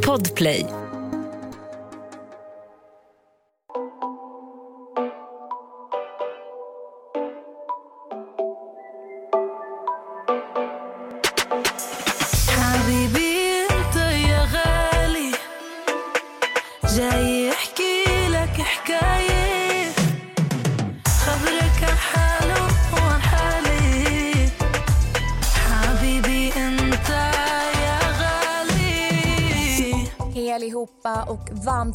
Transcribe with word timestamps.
Podplay. 0.00 0.79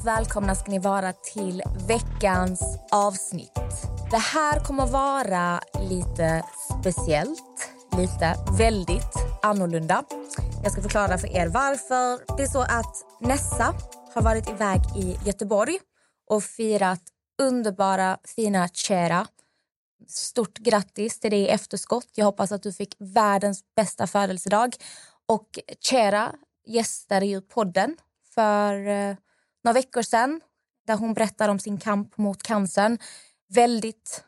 Välkomna 0.05 0.55
ska 0.55 0.71
ni 0.71 0.79
vara 0.79 1.13
till 1.13 1.63
veckans 1.87 2.61
avsnitt. 2.91 3.59
Det 4.11 4.17
här 4.17 4.59
kommer 4.59 4.85
vara 4.85 5.61
lite 5.89 6.43
speciellt, 6.79 7.69
lite 7.97 8.35
väldigt 8.57 9.15
annorlunda. 9.41 10.03
Jag 10.63 10.71
ska 10.71 10.81
förklara 10.81 11.17
för 11.17 11.27
er 11.27 11.47
varför. 11.47 12.37
Det 12.37 12.43
är 12.43 12.47
så 12.47 12.61
att 12.61 12.95
Nessa 13.21 13.75
har 14.13 14.21
varit 14.21 14.49
iväg 14.49 14.81
i 14.97 15.17
Göteborg 15.25 15.79
och 16.29 16.43
firat 16.43 17.01
underbara, 17.41 18.17
fina 18.35 18.67
Chera. 18.67 19.27
Stort 20.07 20.57
grattis 20.57 21.19
till 21.19 21.31
dig 21.31 21.39
i 21.39 21.47
efterskott. 21.47 22.07
Jag 22.15 22.25
hoppas 22.25 22.51
att 22.51 22.63
du 22.63 22.73
fick 22.73 22.95
världens 22.99 23.63
bästa 23.75 24.07
födelsedag. 24.07 24.75
Och 25.25 25.59
Chera 25.89 26.31
gästade 26.67 27.25
ju 27.25 27.41
podden 27.41 27.97
för 28.35 28.87
eh, 28.87 29.15
några 29.65 29.73
veckor 29.73 30.01
sedan 30.01 30.41
där 30.87 30.97
hon 30.97 31.13
berättar 31.13 31.49
om 31.49 31.59
sin 31.59 31.77
kamp 31.77 32.17
mot 32.17 32.43
cancern. 32.43 32.97
Väldigt 33.53 34.23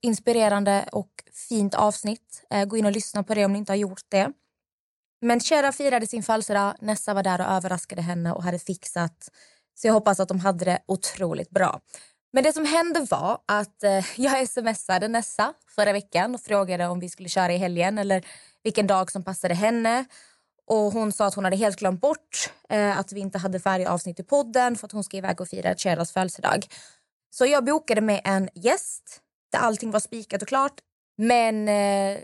inspirerande 0.00 0.88
och 0.92 1.10
fint 1.48 1.74
avsnitt. 1.74 2.42
Eh, 2.50 2.64
gå 2.64 2.76
in 2.76 2.86
och 2.86 2.92
lyssna 2.92 3.22
på 3.22 3.34
det 3.34 3.44
om 3.44 3.52
ni 3.52 3.58
inte 3.58 3.72
har 3.72 3.76
gjort 3.76 4.04
det. 4.08 4.32
Men 5.20 5.40
Chera 5.40 5.72
firade 5.72 6.06
sin 6.06 6.22
födelsedag. 6.22 6.74
Nessa 6.80 7.14
var 7.14 7.22
där 7.22 7.40
och 7.40 7.46
överraskade 7.46 8.02
henne 8.02 8.32
och 8.32 8.42
hade 8.42 8.58
fixat. 8.58 9.30
Så 9.74 9.86
jag 9.86 9.94
hoppas 9.94 10.20
att 10.20 10.28
de 10.28 10.40
hade 10.40 10.64
det 10.64 10.78
otroligt 10.86 11.50
bra. 11.50 11.80
Men 12.32 12.44
det 12.44 12.52
som 12.52 12.64
hände 12.64 13.06
var 13.10 13.38
att 13.46 13.82
eh, 13.82 14.20
jag 14.20 14.48
smsade 14.48 15.08
Nessa 15.08 15.54
förra 15.68 15.92
veckan 15.92 16.34
och 16.34 16.40
frågade 16.40 16.86
om 16.86 17.00
vi 17.00 17.08
skulle 17.08 17.28
köra 17.28 17.52
i 17.52 17.56
helgen 17.56 17.98
eller 17.98 18.26
vilken 18.62 18.86
dag 18.86 19.12
som 19.12 19.24
passade 19.24 19.54
henne. 19.54 20.04
Och 20.66 20.92
Hon 20.92 21.12
sa 21.12 21.26
att 21.26 21.34
hon 21.34 21.44
hade 21.44 21.56
helt 21.56 21.78
glömt 21.78 22.00
bort 22.00 22.52
eh, 22.68 22.98
att 22.98 23.12
vi 23.12 23.20
inte 23.20 23.38
hade 23.38 23.60
färdiga 23.60 23.90
avsnitt 23.90 24.20
i 24.20 24.22
podden 24.22 24.76
för 24.76 24.86
att 24.86 24.92
hon 24.92 25.04
ska 25.04 25.16
iväg 25.16 25.40
och 25.40 25.48
fira 25.48 25.74
Cheras 25.74 26.12
födelsedag. 26.12 26.66
Så 27.30 27.46
jag 27.46 27.64
bokade 27.64 28.00
med 28.00 28.20
en 28.24 28.48
gäst 28.54 29.20
där 29.52 29.58
allting 29.58 29.90
var 29.90 30.00
spikat 30.00 30.42
och 30.42 30.48
klart. 30.48 30.80
Men 31.18 31.68
eh, 31.68 32.18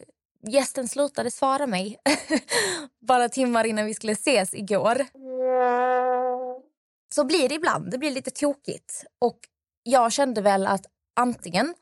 gästen 0.48 0.88
slutade 0.88 1.30
svara 1.30 1.66
mig 1.66 1.98
bara 3.06 3.28
timmar 3.28 3.64
innan 3.64 3.86
vi 3.86 3.94
skulle 3.94 4.12
ses 4.12 4.54
igår. 4.54 5.06
Så 7.14 7.24
blir 7.24 7.48
det 7.48 7.54
ibland. 7.54 7.90
Det 7.90 7.98
blir 7.98 8.10
lite 8.10 8.30
tokigt. 8.30 9.04
Och 9.18 9.38
jag 9.82 10.12
kände 10.12 10.40
väl 10.40 10.66
att 10.66 10.86
antingen 11.16 11.74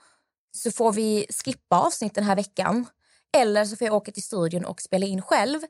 så 0.53 0.71
får 0.71 0.93
vi 0.93 1.27
skippa 1.45 1.81
avsnitt 1.81 2.15
den 2.15 2.25
här 2.25 2.37
veckan 2.37 2.87
eller 3.33 3.65
så 3.65 3.77
får 3.77 3.87
jag 3.87 3.95
åka 3.95 4.13
till 4.13 4.23
studion 4.23 4.65
och 4.65 4.81
spela 4.81 5.07
in 5.07 5.23
själv. 5.23 5.61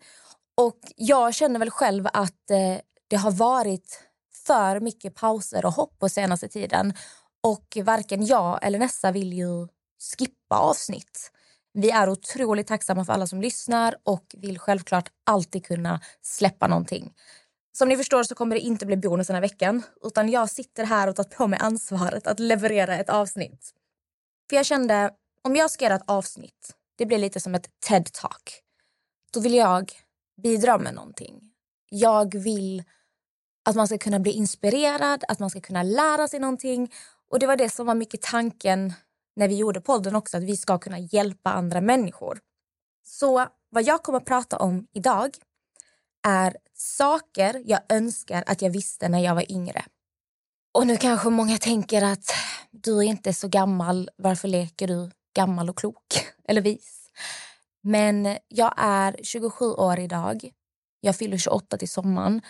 Och 0.61 0.79
jag 0.97 1.35
känner 1.35 1.59
väl 1.59 1.71
själv 1.71 2.07
att 2.13 2.51
eh, 2.51 2.81
det 3.09 3.17
har 3.17 3.31
varit 3.31 4.03
för 4.47 4.81
mycket 4.81 5.15
pauser 5.15 5.67
och 5.67 5.73
hopp 5.73 5.99
på 5.99 6.09
senaste 6.09 6.49
tiden. 6.49 6.95
Och 7.41 7.79
varken 7.85 8.27
jag 8.27 8.59
eller 8.63 8.79
Nessa 8.79 9.13
vill 9.13 9.33
ju 9.33 9.69
skippa 10.19 10.59
avsnitt. 10.59 11.33
Vi 11.73 11.91
är 11.91 12.09
otroligt 12.09 12.67
tacksamma 12.67 13.05
för 13.05 13.13
alla 13.13 13.27
som 13.27 13.41
lyssnar 13.41 13.97
och 14.03 14.35
vill 14.37 14.59
självklart 14.59 15.09
alltid 15.27 15.67
kunna 15.67 16.01
släppa 16.23 16.67
någonting. 16.67 17.13
Som 17.73 17.89
ni 17.89 17.97
förstår 17.97 18.23
så 18.23 18.35
kommer 18.35 18.57
det 18.57 18.61
inte 18.61 18.87
bli 18.87 18.97
bonus 18.97 19.27
den 19.27 19.35
här 19.35 19.41
veckan 19.41 19.83
utan 20.03 20.29
jag 20.29 20.51
sitter 20.51 20.85
här 20.85 21.09
och 21.09 21.17
tar 21.17 21.25
på 21.25 21.47
mig 21.47 21.59
ansvaret 21.63 22.27
att 22.27 22.41
leverera 22.41 22.97
ett 22.97 23.11
avsnitt. 23.11 23.71
För 24.51 24.57
jag 24.57 24.67
kände, 24.67 25.11
om 25.43 25.57
jag 25.57 25.71
ska 25.71 25.85
göra 25.85 25.95
ett 25.95 26.11
avsnitt, 26.11 26.75
det 26.99 27.07
blir 27.07 27.19
lite 27.19 27.41
som 27.41 27.55
ett 27.55 27.69
TED-talk. 27.89 28.61
Då 29.33 29.41
vill 29.41 29.55
jag 29.55 29.93
bidra 30.43 30.79
med 30.79 30.95
någonting. 30.95 31.41
Jag 31.89 32.35
vill 32.35 32.85
att 33.65 33.77
man 33.77 33.87
ska 33.87 33.99
kunna 33.99 34.19
bli 34.21 34.33
inspirerad, 34.33 35.25
att 35.29 35.39
man 35.39 35.51
ska 35.51 35.61
kunna 35.61 35.83
lära 35.83 36.29
sig 36.29 36.41
någonting. 36.41 36.93
Och 37.31 37.39
det 37.39 37.47
var 37.47 37.57
det 37.57 37.71
som 37.71 37.87
var 37.87 37.95
mycket 37.95 38.23
tanken 38.23 38.93
när 39.37 39.49
vi 39.49 39.57
gjorde 39.57 39.81
podden 39.81 40.17
också, 40.17 40.37
att 40.37 40.43
vi 40.43 40.57
ska 40.57 40.79
kunna 40.79 40.99
hjälpa 40.99 41.53
andra 41.53 41.81
människor. 41.81 42.41
Så 43.03 43.47
vad 43.71 43.83
jag 43.83 44.03
kommer 44.03 44.19
att 44.19 44.25
prata 44.25 44.57
om 44.57 44.87
idag 44.93 45.31
är 46.27 46.57
saker 46.75 47.63
jag 47.67 47.81
önskar 47.89 48.45
att 48.47 48.63
jag 48.63 48.71
visste 48.71 49.09
när 49.09 49.19
jag 49.19 49.35
var 49.35 49.53
yngre. 49.53 49.85
Och 50.73 50.87
nu 50.87 50.97
kanske 50.97 51.31
många 51.31 51.59
tänker 51.59 52.03
att 52.03 52.33
du 52.71 52.99
är 52.99 53.03
inte 53.03 53.35
så 53.35 53.49
gammal, 53.49 54.11
varför 54.17 54.49
leker 54.49 54.89
du 54.89 55.11
gammal 55.37 55.71
och 55.71 55.79
klok 55.79 56.27
eller 56.45 56.61
vis? 56.61 57.11
Men 57.83 58.39
jag 58.49 58.75
är 58.77 59.17
27 59.23 59.65
år 59.65 59.99
idag. 59.99 60.51
Jag 61.01 61.17
fyller 61.17 61.39
28 61.39 61.77
till 61.77 61.89
sommaren. 61.89 62.43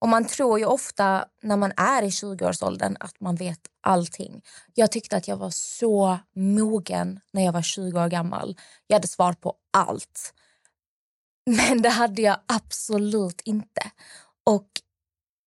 Och 0.00 0.08
man 0.08 0.24
tror 0.24 0.58
ju 0.58 0.64
ofta 0.64 1.24
när 1.42 1.56
man 1.56 1.72
är 1.76 2.02
i 2.02 2.08
20-årsåldern 2.08 2.96
att 3.00 3.20
man 3.20 3.36
vet 3.36 3.60
allting. 3.80 4.42
Jag 4.74 4.92
tyckte 4.92 5.16
att 5.16 5.28
jag 5.28 5.36
var 5.36 5.50
så 5.50 6.18
mogen 6.36 7.20
när 7.32 7.44
jag 7.44 7.52
var 7.52 7.62
20 7.62 8.00
år 8.00 8.08
gammal. 8.08 8.56
Jag 8.86 8.96
hade 8.96 9.08
svar 9.08 9.32
på 9.32 9.54
allt. 9.70 10.34
Men 11.46 11.82
det 11.82 11.88
hade 11.88 12.22
jag 12.22 12.36
absolut 12.46 13.40
inte. 13.44 13.90
Och 14.44 14.68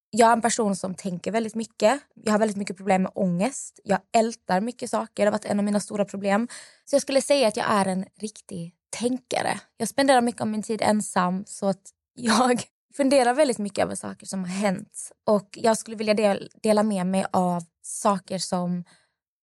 jag 0.10 0.30
är 0.30 0.34
en 0.34 0.42
person 0.42 0.76
som 0.76 0.96
tänker 0.96 1.32
väldigt 1.32 1.56
mycket. 1.56 2.00
Jag 2.16 2.32
har 2.32 2.40
väldigt 2.40 2.58
mycket 2.58 2.78
problem 2.78 3.04
med 3.04 3.12
ångest. 3.16 3.80
Jag 3.84 4.00
ältar 4.16 4.62
mycket 4.62 4.90
saker. 4.90 5.24
Det 5.24 5.26
har 5.26 5.32
varit 5.32 5.46
en 5.46 5.60
av 5.60 5.66
mina 5.66 5.80
stora 5.80 6.06
problem. 6.06 6.48
Så 6.86 6.96
jag 6.96 7.02
skulle 7.02 7.22
säga 7.22 7.48
att 7.48 7.58
jag 7.58 7.66
är 7.70 7.86
en 7.86 8.06
riktig 8.20 8.76
tänkare. 8.94 9.60
Jag 9.78 9.88
spenderar 9.88 10.22
mycket 10.22 10.42
av 10.42 10.48
min 10.48 10.64
tid 10.64 10.82
ensam 10.82 11.44
så 11.48 11.68
att 11.68 11.90
jag 12.14 12.64
funderar 12.98 13.34
väldigt 13.34 13.58
mycket 13.58 13.84
över 13.84 13.96
saker 13.96 14.26
som 14.26 14.40
har 14.40 14.52
hänt. 14.52 15.12
Och 15.26 15.50
jag 15.62 15.78
skulle 15.78 15.98
vilja 15.98 16.14
del, 16.14 16.50
dela 16.64 16.84
med 16.84 17.08
mig 17.08 17.26
av 17.32 17.64
saker 17.82 18.38
som, 18.38 18.84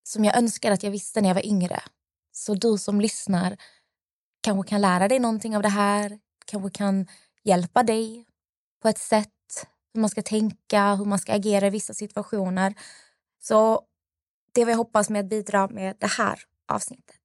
som 0.02 0.24
jag 0.24 0.38
önskar 0.38 0.72
att 0.72 0.82
jag 0.82 0.90
visste 0.90 1.20
när 1.20 1.28
jag 1.28 1.34
var 1.34 1.46
yngre. 1.46 1.82
Så 2.32 2.54
du 2.54 2.78
som 2.78 3.00
lyssnar 3.00 3.56
kanske 4.40 4.68
kan 4.68 4.80
lära 4.80 5.08
dig 5.08 5.18
någonting 5.18 5.56
av 5.56 5.62
det 5.62 5.68
här. 5.68 6.18
Kanske 6.46 6.70
kan 6.70 7.06
hjälpa 7.44 7.82
dig 7.82 8.26
på 8.82 8.88
ett 8.88 8.98
sätt. 8.98 9.28
Hur 9.94 10.00
man 10.00 10.10
ska 10.10 10.22
tänka, 10.22 10.94
hur 10.94 11.04
man 11.04 11.18
ska 11.18 11.32
agera 11.32 11.66
i 11.66 11.70
vissa 11.70 11.94
situationer. 11.94 12.74
Så 13.42 13.82
det 14.52 14.60
är 14.60 14.64
vad 14.64 14.72
jag 14.72 14.78
hoppas 14.78 15.10
med 15.10 15.20
att 15.20 15.30
bidra 15.30 15.68
med 15.68 15.96
det 15.98 16.06
här 16.06 16.40
avsnittet. 16.68 17.19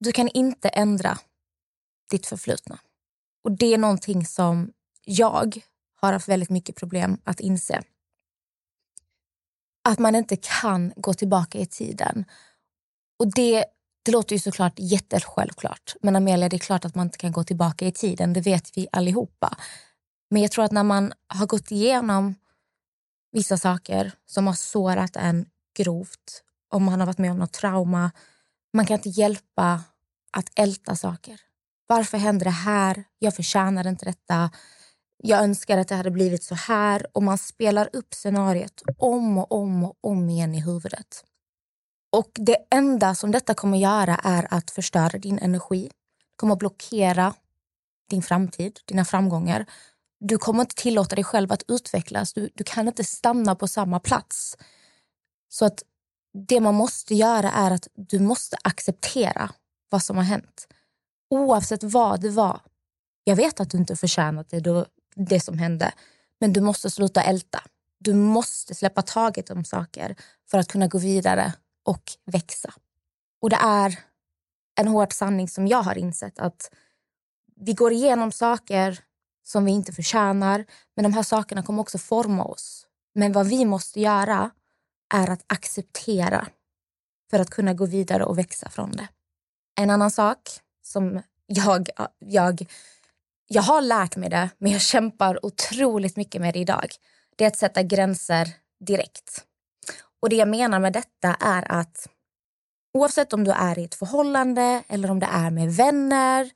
Du 0.00 0.12
kan 0.12 0.28
inte 0.28 0.68
ändra 0.68 1.18
ditt 2.10 2.26
förflutna. 2.26 2.78
Och 3.44 3.52
det 3.52 3.74
är 3.74 3.78
någonting 3.78 4.26
som 4.26 4.72
jag 5.04 5.60
har 5.94 6.12
haft 6.12 6.28
väldigt 6.28 6.50
mycket 6.50 6.76
problem 6.76 7.18
att 7.24 7.40
inse. 7.40 7.82
Att 9.84 9.98
man 9.98 10.14
inte 10.14 10.36
kan 10.36 10.92
gå 10.96 11.14
tillbaka 11.14 11.58
i 11.58 11.66
tiden. 11.66 12.24
Och 13.18 13.34
det, 13.34 13.64
det 14.02 14.12
låter 14.12 14.34
ju 14.34 14.38
såklart 14.38 14.72
jättesjälvklart. 14.76 15.94
Men 16.02 16.16
Amelia, 16.16 16.48
det 16.48 16.56
är 16.56 16.58
klart 16.58 16.84
att 16.84 16.94
man 16.94 17.06
inte 17.06 17.18
kan 17.18 17.32
gå 17.32 17.44
tillbaka 17.44 17.86
i 17.86 17.92
tiden. 17.92 18.32
Det 18.32 18.40
vet 18.40 18.78
vi 18.78 18.88
allihopa. 18.92 19.56
Men 20.30 20.42
jag 20.42 20.50
tror 20.50 20.64
att 20.64 20.72
när 20.72 20.84
man 20.84 21.12
har 21.28 21.46
gått 21.46 21.70
igenom 21.70 22.34
vissa 23.32 23.58
saker 23.58 24.12
som 24.26 24.46
har 24.46 24.54
sårat 24.54 25.16
en 25.16 25.46
grovt, 25.76 26.42
om 26.68 26.84
man 26.84 27.00
har 27.00 27.06
varit 27.06 27.18
med 27.18 27.30
om 27.30 27.38
något 27.38 27.52
trauma, 27.52 28.10
man 28.72 28.86
kan 28.86 28.96
inte 28.96 29.08
hjälpa 29.08 29.84
att 30.30 30.50
älta 30.54 30.96
saker. 30.96 31.40
Varför 31.86 32.18
hände 32.18 32.44
det 32.44 32.50
här? 32.50 33.04
Jag 33.18 33.36
förtjänar 33.36 33.86
inte 33.86 34.04
detta. 34.04 34.50
Jag 35.22 35.42
önskar 35.44 35.78
att 35.78 35.88
det 35.88 35.94
hade 35.94 36.10
blivit 36.10 36.42
så 36.42 36.54
här. 36.54 37.06
Och 37.12 37.22
man 37.22 37.38
spelar 37.38 37.88
upp 37.92 38.14
scenariot 38.14 38.82
om 38.98 39.38
och 39.38 39.52
om 39.52 39.84
och 39.84 39.98
om 40.00 40.30
igen 40.30 40.54
i 40.54 40.60
huvudet. 40.60 41.24
Och 42.12 42.30
det 42.34 42.56
enda 42.70 43.14
som 43.14 43.30
detta 43.30 43.54
kommer 43.54 43.78
göra 43.78 44.16
är 44.16 44.54
att 44.54 44.70
förstöra 44.70 45.18
din 45.18 45.38
energi. 45.38 45.82
Det 45.82 46.36
kommer 46.36 46.56
blockera 46.56 47.34
din 48.10 48.22
framtid, 48.22 48.80
dina 48.84 49.04
framgångar. 49.04 49.66
Du 50.20 50.38
kommer 50.38 50.60
inte 50.60 50.74
tillåta 50.74 51.14
dig 51.14 51.24
själv 51.24 51.52
att 51.52 51.62
utvecklas. 51.68 52.32
Du, 52.32 52.50
du 52.54 52.64
kan 52.64 52.88
inte 52.88 53.04
stanna 53.04 53.54
på 53.54 53.68
samma 53.68 54.00
plats. 54.00 54.56
Så 55.48 55.64
att 55.64 55.82
det 56.48 56.60
man 56.60 56.74
måste 56.74 57.14
göra 57.14 57.50
är 57.50 57.70
att 57.70 57.88
du 57.94 58.18
måste 58.18 58.56
acceptera 58.62 59.50
vad 59.90 60.02
som 60.02 60.16
har 60.16 60.24
hänt. 60.24 60.68
Oavsett 61.30 61.82
vad 61.82 62.20
det 62.20 62.30
var. 62.30 62.60
Jag 63.24 63.36
vet 63.36 63.60
att 63.60 63.70
du 63.70 63.78
inte 63.78 63.96
förtjänat 63.96 64.50
det, 64.50 64.60
då- 64.60 64.86
det 65.14 65.40
som 65.40 65.58
hände. 65.58 65.92
Men 66.40 66.52
du 66.52 66.60
måste 66.60 66.90
sluta 66.90 67.22
älta. 67.22 67.62
Du 67.98 68.14
måste 68.14 68.74
släppa 68.74 69.02
taget 69.02 69.50
om 69.50 69.64
saker 69.64 70.16
för 70.50 70.58
att 70.58 70.68
kunna 70.68 70.88
gå 70.88 70.98
vidare 70.98 71.52
och 71.84 72.12
växa. 72.26 72.74
Och 73.40 73.50
det 73.50 73.56
är 73.62 73.98
en 74.80 74.88
hård 74.88 75.12
sanning 75.12 75.48
som 75.48 75.66
jag 75.66 75.82
har 75.82 75.98
insett 75.98 76.38
att 76.38 76.70
vi 77.56 77.72
går 77.72 77.92
igenom 77.92 78.32
saker 78.32 79.00
som 79.42 79.64
vi 79.64 79.70
inte 79.72 79.92
förtjänar 79.92 80.64
men 80.96 81.02
de 81.02 81.12
här 81.12 81.22
sakerna 81.22 81.62
kommer 81.62 81.80
också 81.80 81.98
forma 81.98 82.44
oss. 82.44 82.86
Men 83.14 83.32
vad 83.32 83.46
vi 83.46 83.64
måste 83.64 84.00
göra 84.00 84.50
är 85.14 85.30
att 85.30 85.44
acceptera 85.46 86.48
för 87.30 87.38
att 87.38 87.50
kunna 87.50 87.74
gå 87.74 87.86
vidare 87.86 88.24
och 88.24 88.38
växa 88.38 88.68
från 88.68 88.90
det. 88.90 89.08
En 89.80 89.90
annan 89.90 90.10
sak 90.10 90.38
som 90.82 91.22
jag, 91.46 91.88
jag, 92.18 92.66
jag 93.46 93.62
har 93.62 93.82
lärt 93.82 94.16
mig 94.16 94.30
det, 94.30 94.50
men 94.58 94.72
jag 94.72 94.80
kämpar 94.80 95.46
otroligt 95.46 96.16
mycket 96.16 96.40
med 96.40 96.54
det 96.54 96.60
idag. 96.60 96.86
Det 97.36 97.44
är 97.44 97.48
att 97.48 97.56
sätta 97.56 97.82
gränser 97.82 98.48
direkt. 98.86 99.44
Och 100.22 100.28
det 100.28 100.36
jag 100.36 100.48
menar 100.48 100.78
med 100.78 100.92
detta 100.92 101.36
är 101.40 101.72
att 101.72 102.08
oavsett 102.98 103.32
om 103.32 103.44
du 103.44 103.50
är 103.50 103.78
i 103.78 103.84
ett 103.84 103.94
förhållande 103.94 104.82
eller 104.88 105.10
om 105.10 105.20
det 105.20 105.28
är 105.32 105.50
med 105.50 105.72
vänner, 105.72 106.50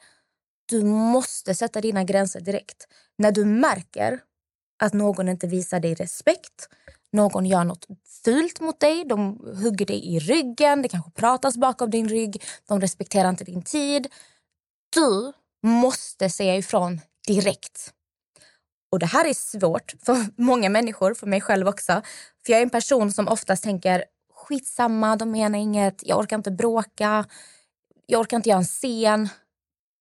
du 0.67 0.82
måste 0.85 1.55
sätta 1.55 1.81
dina 1.81 2.05
gränser 2.05 2.41
direkt. 2.41 2.88
När 3.19 3.32
du 3.32 3.44
märker 3.44 4.20
att 4.82 4.93
någon 4.93 5.29
inte 5.29 5.47
visar 5.47 5.81
dig 5.81 5.94
respekt, 5.94 6.69
någon 7.12 7.47
gör 7.47 7.65
något 7.65 7.87
fult 8.25 8.61
mot 8.61 8.81
dig, 8.81 9.05
de 9.05 9.38
hugger 9.62 9.87
dig 9.87 10.15
i 10.15 10.19
ryggen, 10.19 10.82
det 10.82 10.88
kanske 10.88 11.11
pratas 11.11 11.56
bakom 11.56 11.91
din 11.91 12.09
rygg, 12.09 12.43
de 12.69 12.81
respekterar 12.81 13.29
inte 13.29 13.44
din 13.44 13.62
tid. 13.62 14.09
Du 14.94 15.32
måste 15.62 16.31
säga 16.31 16.56
ifrån 16.56 17.00
direkt. 17.26 17.93
Och 18.93 18.99
det 18.99 19.06
här 19.06 19.25
är 19.25 19.35
svårt 19.35 19.94
för 20.03 20.17
många 20.37 20.69
människor, 20.69 21.15
för 21.15 21.26
mig 21.26 21.41
själv 21.41 21.69
också. 21.69 22.03
För 22.47 22.53
jag 22.53 22.59
är 22.59 22.62
en 22.62 22.71
person 22.71 23.12
som 23.12 23.29
oftast 23.29 23.65
tänker 23.65 24.05
skitsamma, 24.35 25.17
de 25.17 25.31
menar 25.31 25.59
inget, 25.59 26.03
jag 26.06 26.19
orkar 26.19 26.37
inte 26.37 26.50
bråka, 26.50 27.25
jag 28.06 28.20
orkar 28.20 28.37
inte 28.37 28.49
göra 28.49 28.59
en 28.59 28.65
scen. 28.65 29.29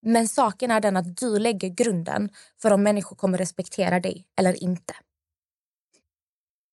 Men 0.02 0.28
saken 0.28 0.72
är 0.72 0.80
den 0.80 0.98
att 0.98 1.18
du 1.18 1.40
lägger 1.40 1.70
grunden 1.70 2.30
för 2.62 2.74
om 2.74 2.84
människor 2.84 3.16
kommer 3.16 3.38
respektera 3.38 4.00
dig 4.00 4.26
eller 4.36 4.64
inte. 4.64 4.94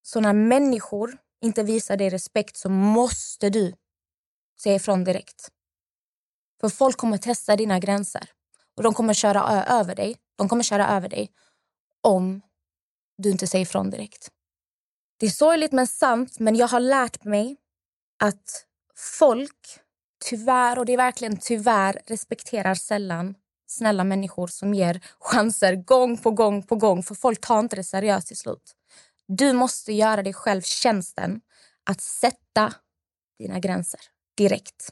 Så 0.02 0.20
när 0.20 0.32
människor 0.32 1.18
inte 1.40 1.62
visar 1.62 1.96
dig 1.96 2.10
respekt 2.10 2.56
så 2.56 2.68
måste 2.68 3.50
du 3.50 3.74
säga 4.62 4.74
ifrån 4.74 5.04
direkt. 5.04 5.48
För 6.60 6.68
folk 6.68 6.96
kommer 6.96 7.18
testa 7.18 7.56
dina 7.56 7.78
gränser 7.78 8.30
och 8.76 8.82
de 8.82 8.94
kommer 8.94 9.14
köra 9.14 9.64
över 9.64 9.94
dig. 9.94 10.16
De 10.36 10.48
kommer 10.48 10.62
köra 10.62 10.88
över 10.88 11.08
dig 11.08 11.32
om 12.00 12.40
du 13.18 13.30
inte 13.30 13.46
säger 13.46 13.62
ifrån 13.62 13.90
direkt. 13.90 14.30
Det 15.18 15.26
är 15.26 15.30
sorgligt 15.30 15.72
men 15.72 15.86
sant, 15.86 16.38
men 16.38 16.56
jag 16.56 16.68
har 16.68 16.80
lärt 16.80 17.24
mig 17.24 17.56
att 18.18 18.66
folk 18.96 19.80
tyvärr, 20.24 20.78
och 20.78 20.86
det 20.86 20.92
är 20.92 20.96
verkligen 20.96 21.36
tyvärr, 21.36 22.02
respekterar 22.06 22.74
sällan 22.74 23.34
snälla 23.66 24.04
människor 24.04 24.46
som 24.46 24.74
ger 24.74 25.00
chanser 25.18 25.74
gång 25.74 26.18
på 26.18 26.30
gång 26.30 26.62
på 26.62 26.76
gång 26.76 27.02
för 27.02 27.14
folk 27.14 27.40
tar 27.40 27.58
inte 27.58 27.76
det 27.76 27.84
seriöst 27.84 28.26
till 28.26 28.36
slut. 28.36 28.76
Du 29.32 29.52
måste 29.52 29.92
göra 29.92 30.22
dig 30.22 30.32
själv 30.32 30.62
tjänsten 30.62 31.40
att 31.84 32.00
sätta 32.00 32.74
dina 33.38 33.58
gränser 33.58 34.00
direkt. 34.36 34.90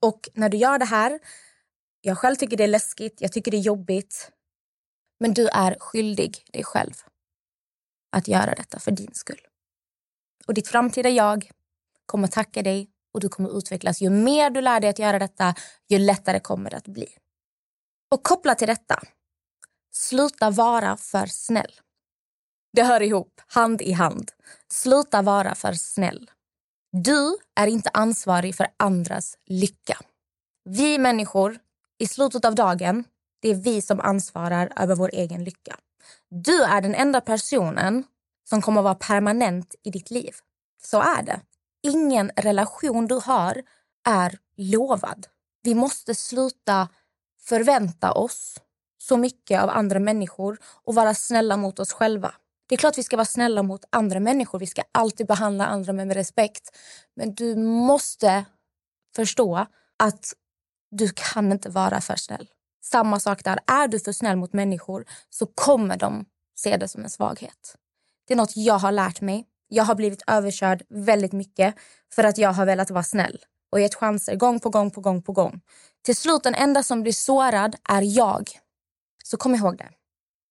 Och 0.00 0.28
när 0.34 0.48
du 0.48 0.56
gör 0.56 0.78
det 0.78 0.84
här, 0.84 1.18
jag 2.00 2.18
själv 2.18 2.36
tycker 2.36 2.56
det 2.56 2.64
är 2.64 2.68
läskigt, 2.68 3.20
jag 3.20 3.32
tycker 3.32 3.50
det 3.50 3.56
är 3.56 3.60
jobbigt, 3.60 4.30
men 5.20 5.34
du 5.34 5.48
är 5.48 5.76
skyldig 5.80 6.44
dig 6.52 6.64
själv 6.64 6.94
att 8.10 8.28
göra 8.28 8.54
detta 8.54 8.78
för 8.78 8.90
din 8.90 9.14
skull. 9.14 9.40
Och 10.46 10.54
ditt 10.54 10.68
framtida 10.68 11.08
jag 11.08 11.50
kommer 12.06 12.28
tacka 12.28 12.62
dig 12.62 12.90
och 13.12 13.20
du 13.20 13.28
kommer 13.28 13.58
utvecklas. 13.58 14.00
Ju 14.00 14.10
mer 14.10 14.50
du 14.50 14.60
lär 14.60 14.80
dig 14.80 14.90
att 14.90 14.98
göra 14.98 15.18
detta, 15.18 15.54
ju 15.88 15.98
lättare 15.98 16.40
kommer 16.40 16.70
det 16.70 16.76
att 16.76 16.88
bli. 16.88 17.08
Och 18.10 18.22
kopplat 18.22 18.58
till 18.58 18.68
detta, 18.68 19.02
sluta 19.92 20.50
vara 20.50 20.96
för 20.96 21.26
snäll. 21.26 21.80
Det 22.76 22.82
hör 22.82 23.02
ihop, 23.02 23.40
hand 23.46 23.82
i 23.82 23.92
hand. 23.92 24.30
Sluta 24.68 25.22
vara 25.22 25.54
för 25.54 25.72
snäll. 25.72 26.30
Du 26.92 27.36
är 27.54 27.66
inte 27.66 27.90
ansvarig 27.92 28.54
för 28.54 28.66
andras 28.76 29.38
lycka. 29.46 29.98
Vi 30.64 30.98
människor, 30.98 31.58
i 31.98 32.06
slutet 32.06 32.44
av 32.44 32.54
dagen, 32.54 33.04
det 33.42 33.48
är 33.48 33.54
vi 33.54 33.82
som 33.82 34.00
ansvarar 34.00 34.72
över 34.76 34.96
vår 34.96 35.10
egen 35.12 35.44
lycka. 35.44 35.76
Du 36.30 36.62
är 36.62 36.80
den 36.80 36.94
enda 36.94 37.20
personen 37.20 38.04
som 38.48 38.62
kommer 38.62 38.80
att 38.80 38.84
vara 38.84 38.94
permanent 38.94 39.74
i 39.82 39.90
ditt 39.90 40.10
liv. 40.10 40.34
Så 40.82 41.00
är 41.00 41.22
det. 41.22 41.40
Ingen 41.82 42.30
relation 42.36 43.06
du 43.06 43.14
har 43.14 43.62
är 44.08 44.38
lovad. 44.56 45.26
Vi 45.62 45.74
måste 45.74 46.14
sluta 46.14 46.88
förvänta 47.40 48.12
oss 48.12 48.60
så 48.98 49.16
mycket 49.16 49.62
av 49.62 49.70
andra 49.70 50.00
människor 50.00 50.58
och 50.84 50.94
vara 50.94 51.14
snälla 51.14 51.56
mot 51.56 51.78
oss 51.78 51.92
själva. 51.92 52.34
Det 52.68 52.74
är 52.74 52.76
klart 52.76 52.98
vi 52.98 53.02
ska 53.02 53.16
vara 53.16 53.24
snälla 53.24 53.62
mot 53.62 53.84
andra 53.90 54.20
människor. 54.20 54.58
Vi 54.58 54.66
ska 54.66 54.82
alltid 54.92 55.26
behandla 55.26 55.66
andra 55.66 55.92
med 55.92 56.12
respekt. 56.12 56.76
Men 57.16 57.34
du 57.34 57.56
måste 57.56 58.44
förstå 59.16 59.66
att 59.98 60.32
du 60.90 61.12
kan 61.14 61.52
inte 61.52 61.70
vara 61.70 62.00
för 62.00 62.16
snäll. 62.16 62.48
Samma 62.82 63.20
sak 63.20 63.44
där. 63.44 63.58
Är 63.66 63.88
du 63.88 64.00
för 64.00 64.12
snäll 64.12 64.36
mot 64.36 64.52
människor 64.52 65.04
så 65.30 65.46
kommer 65.46 65.96
de 65.96 66.24
se 66.56 66.76
det 66.76 66.88
som 66.88 67.04
en 67.04 67.10
svaghet. 67.10 67.76
Det 68.26 68.34
är 68.34 68.36
något 68.36 68.56
jag 68.56 68.78
har 68.78 68.92
lärt 68.92 69.20
mig. 69.20 69.46
Jag 69.68 69.84
har 69.84 69.94
blivit 69.94 70.22
överkörd 70.26 70.82
väldigt 70.88 71.32
mycket 71.32 71.74
för 72.12 72.24
att 72.24 72.38
jag 72.38 72.52
har 72.52 72.66
velat 72.66 72.90
vara 72.90 73.02
snäll 73.02 73.38
och 73.72 73.80
gett 73.80 73.94
chanser 73.94 74.36
gång 74.36 74.60
på 74.60 74.70
gång 74.70 74.90
på 74.90 75.00
gång 75.00 75.22
på 75.22 75.32
gång. 75.32 75.60
Till 76.02 76.16
slut 76.16 76.42
den 76.42 76.54
enda 76.54 76.82
som 76.82 77.02
blir 77.02 77.12
sårad 77.12 77.76
är 77.88 78.02
jag. 78.02 78.50
Så 79.24 79.36
kom 79.36 79.54
ihåg 79.54 79.78
det. 79.78 79.90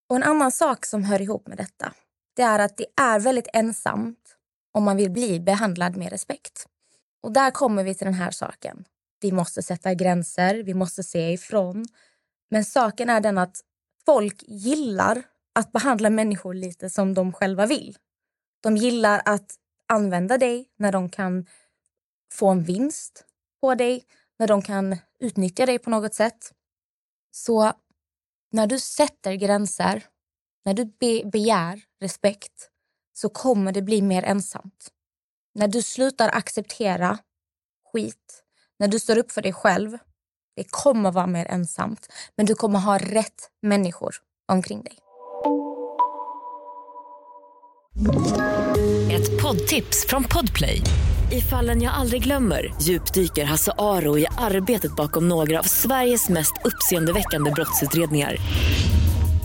Och 0.08 0.16
en 0.16 0.22
annan 0.22 0.52
sak 0.52 0.86
som 0.86 1.04
hör 1.04 1.22
ihop 1.22 1.48
med 1.48 1.58
detta 1.58 1.92
det 2.36 2.42
är 2.42 2.58
att 2.58 2.76
det 2.76 2.86
är 2.96 3.20
väldigt 3.20 3.48
ensamt 3.52 4.36
om 4.72 4.84
man 4.84 4.96
vill 4.96 5.10
bli 5.10 5.40
behandlad 5.40 5.96
med 5.96 6.10
respekt. 6.10 6.66
Och 7.22 7.32
där 7.32 7.50
kommer 7.50 7.84
vi 7.84 7.94
till 7.94 8.04
den 8.04 8.14
här 8.14 8.30
saken. 8.30 8.84
Vi 9.20 9.32
måste 9.32 9.62
sätta 9.62 9.94
gränser, 9.94 10.54
vi 10.54 10.74
måste 10.74 11.02
se 11.02 11.32
ifrån. 11.32 11.84
Men 12.50 12.64
saken 12.64 13.10
är 13.10 13.20
den 13.20 13.38
att 13.38 13.60
folk 14.06 14.42
gillar 14.46 15.22
att 15.54 15.72
behandla 15.72 16.10
människor 16.10 16.54
lite 16.54 16.90
som 16.90 17.14
de 17.14 17.32
själva 17.32 17.66
vill. 17.66 17.96
De 18.60 18.76
gillar 18.76 19.22
att 19.24 19.54
använda 19.88 20.38
dig 20.38 20.68
när 20.78 20.92
de 20.92 21.08
kan 21.08 21.46
få 22.32 22.48
en 22.48 22.62
vinst 22.62 23.24
på 23.60 23.74
dig, 23.74 24.04
när 24.38 24.46
de 24.46 24.62
kan 24.62 24.96
utnyttja 25.20 25.66
dig 25.66 25.78
på 25.78 25.90
något 25.90 26.14
sätt. 26.14 26.52
Så 27.30 27.72
när 28.52 28.66
du 28.66 28.78
sätter 28.78 29.34
gränser, 29.34 30.04
när 30.66 30.74
du 30.74 30.84
be 30.84 31.30
begär 31.30 31.80
respekt 32.00 32.70
så 33.14 33.28
kommer 33.28 33.72
det 33.72 33.82
bli 33.82 34.02
mer 34.02 34.22
ensamt. 34.22 34.88
När 35.54 35.68
du 35.68 35.82
slutar 35.82 36.28
acceptera 36.28 37.18
skit, 37.92 38.42
när 38.78 38.88
du 38.88 38.98
står 38.98 39.18
upp 39.18 39.32
för 39.32 39.42
dig 39.42 39.52
själv, 39.52 39.98
det 40.56 40.64
kommer 40.70 41.12
vara 41.12 41.26
mer 41.26 41.46
ensamt. 41.46 42.12
Men 42.36 42.46
du 42.46 42.54
kommer 42.54 42.78
ha 42.78 42.98
rätt 42.98 43.50
människor 43.62 44.14
omkring 44.52 44.82
dig. 44.82 44.98
Ett 49.12 49.42
poddtips 49.42 50.06
från 50.08 50.24
Podplay. 50.24 50.82
I 51.32 51.40
fallen 51.40 51.82
jag 51.82 51.94
aldrig 51.94 52.22
glömmer 52.22 52.74
djupdyker 52.82 53.44
Hasse 53.44 53.72
Aro 53.78 54.18
i 54.18 54.26
arbetet 54.38 54.96
bakom 54.96 55.28
några 55.28 55.58
av 55.58 55.62
Sveriges 55.62 56.28
mest 56.28 56.52
uppseendeväckande 56.64 57.50
brottsutredningar. 57.50 58.36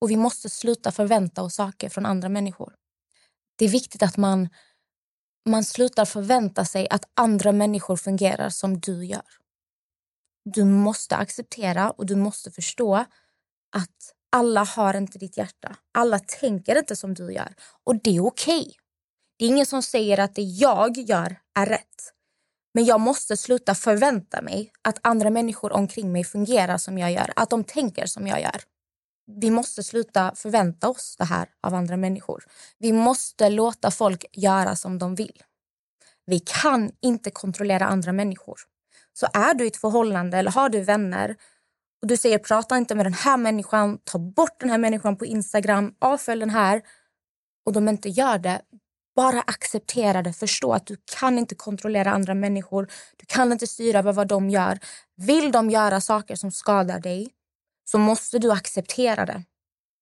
Och 0.00 0.10
vi 0.10 0.16
måste 0.16 0.50
sluta 0.50 0.92
förvänta 0.92 1.42
oss 1.42 1.54
saker 1.54 1.88
från 1.88 2.06
andra 2.06 2.28
människor. 2.28 2.74
Det 3.56 3.64
är 3.64 3.68
viktigt 3.68 4.02
att 4.02 4.16
man, 4.16 4.48
man 5.48 5.64
slutar 5.64 6.04
förvänta 6.04 6.64
sig 6.64 6.88
att 6.90 7.04
andra 7.14 7.52
människor 7.52 7.96
fungerar 7.96 8.48
som 8.48 8.80
du 8.80 9.04
gör. 9.04 9.30
Du 10.44 10.64
måste 10.64 11.16
acceptera 11.16 11.90
och 11.90 12.06
du 12.06 12.16
måste 12.16 12.50
förstå 12.50 12.94
att 13.76 14.14
Alla 14.30 14.64
har 14.64 14.96
inte 14.96 15.18
ditt 15.18 15.36
hjärta. 15.36 15.76
Alla 15.94 16.18
tänker 16.18 16.78
inte 16.78 16.96
som 16.96 17.14
du 17.14 17.32
gör. 17.32 17.54
Och 17.84 18.02
det 18.02 18.16
är 18.16 18.26
okej. 18.26 18.76
Det 19.38 19.44
är 19.44 19.48
ingen 19.48 19.66
som 19.66 19.82
säger 19.82 20.20
att 20.20 20.34
det 20.34 20.42
jag 20.42 20.96
gör 20.96 21.36
är 21.54 21.66
rätt. 21.66 22.12
Men 22.74 22.84
jag 22.84 23.00
måste 23.00 23.36
sluta 23.36 23.74
förvänta 23.74 24.42
mig 24.42 24.72
att 24.82 24.98
andra 25.02 25.30
människor 25.30 25.72
omkring 25.72 26.12
mig 26.12 26.24
fungerar 26.24 26.78
som 26.78 26.98
jag 26.98 27.12
gör. 27.12 27.32
Att 27.36 27.50
de 27.50 27.64
tänker 27.64 28.06
som 28.06 28.26
jag 28.26 28.40
gör. 28.40 28.62
Vi 29.40 29.50
måste 29.50 29.82
sluta 29.82 30.32
förvänta 30.34 30.88
oss 30.88 31.16
det 31.18 31.24
här 31.24 31.48
av 31.62 31.74
andra 31.74 31.96
människor. 31.96 32.44
Vi 32.78 32.92
måste 32.92 33.50
låta 33.50 33.90
folk 33.90 34.24
göra 34.32 34.76
som 34.76 34.98
de 34.98 35.14
vill. 35.14 35.42
Vi 36.26 36.38
kan 36.38 36.90
inte 37.00 37.30
kontrollera 37.30 37.86
andra 37.86 38.12
människor. 38.12 38.60
Så 39.12 39.26
är 39.32 39.54
du 39.54 39.64
i 39.64 39.68
ett 39.68 39.76
förhållande 39.76 40.38
eller 40.38 40.50
har 40.50 40.68
du 40.68 40.80
vänner 40.80 41.36
och 42.02 42.08
du 42.08 42.16
säger 42.16 42.38
prata 42.38 42.76
inte 42.76 42.94
med 42.94 43.06
den 43.06 43.14
här 43.14 43.36
människan, 43.36 43.98
ta 44.04 44.18
bort 44.18 44.60
den 44.60 44.70
här 44.70 44.78
människan 44.78 45.16
på 45.16 45.26
Instagram, 45.26 45.94
avfölj 45.98 46.40
den 46.40 46.50
här 46.50 46.82
och 47.66 47.72
de 47.72 47.88
inte 47.88 48.08
gör 48.08 48.38
det, 48.38 48.60
bara 49.16 49.40
acceptera 49.40 50.22
det. 50.22 50.32
Förstå 50.32 50.72
att 50.72 50.86
du 50.86 50.96
kan 51.18 51.38
inte 51.38 51.54
kontrollera 51.54 52.10
andra 52.12 52.34
människor. 52.34 52.88
Du 53.16 53.26
kan 53.26 53.52
inte 53.52 53.66
styra 53.66 53.98
över 53.98 54.12
vad 54.12 54.28
de 54.28 54.50
gör. 54.50 54.78
Vill 55.16 55.52
de 55.52 55.70
göra 55.70 56.00
saker 56.00 56.36
som 56.36 56.50
skadar 56.52 57.00
dig 57.00 57.30
så 57.90 57.98
måste 57.98 58.38
du 58.38 58.52
acceptera 58.52 59.26
det. 59.26 59.44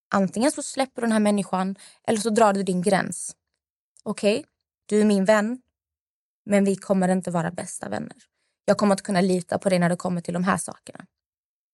Antingen 0.09 0.51
så 0.51 0.63
släpper 0.63 1.01
du 1.01 1.05
den 1.05 1.11
här 1.11 1.19
människan 1.19 1.75
eller 2.07 2.19
så 2.19 2.29
drar 2.29 2.53
du 2.53 2.63
din 2.63 2.81
gräns. 2.81 3.35
Okej, 4.03 4.39
okay? 4.39 4.49
du 4.85 5.01
är 5.01 5.05
min 5.05 5.25
vän, 5.25 5.61
men 6.45 6.65
vi 6.65 6.75
kommer 6.75 7.07
inte 7.09 7.31
vara 7.31 7.51
bästa 7.51 7.89
vänner. 7.89 8.17
Jag 8.65 8.77
kommer 8.77 8.93
inte 8.93 9.03
kunna 9.03 9.21
lita 9.21 9.59
på 9.59 9.69
dig 9.69 9.79
när 9.79 9.89
det 9.89 9.95
kommer 9.95 10.21
till 10.21 10.33
de 10.33 10.43
här 10.43 10.57
sakerna. 10.57 11.05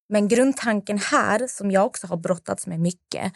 Men 0.09 0.27
grundtanken 0.27 0.97
här, 0.97 1.47
som 1.47 1.71
jag 1.71 1.85
också 1.85 2.07
har 2.07 2.17
brottats 2.17 2.67
med 2.67 2.79
mycket, 2.79 3.33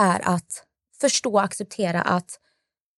är 0.00 0.28
att 0.28 0.64
förstå 1.00 1.32
och 1.32 1.44
acceptera 1.44 2.02
att 2.02 2.40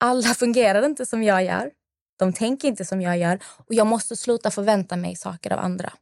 alla 0.00 0.28
fungerar 0.34 0.84
inte 0.84 1.06
som 1.06 1.22
jag 1.22 1.44
gör. 1.44 1.70
De 2.18 2.32
tänker 2.32 2.68
inte 2.68 2.84
som 2.84 3.00
jag 3.00 3.18
gör 3.18 3.38
och 3.44 3.74
jag 3.74 3.86
måste 3.86 4.16
sluta 4.16 4.50
förvänta 4.50 4.96
mig 4.96 5.16
saker 5.16 5.52
av 5.52 5.58
andra. 5.58 5.92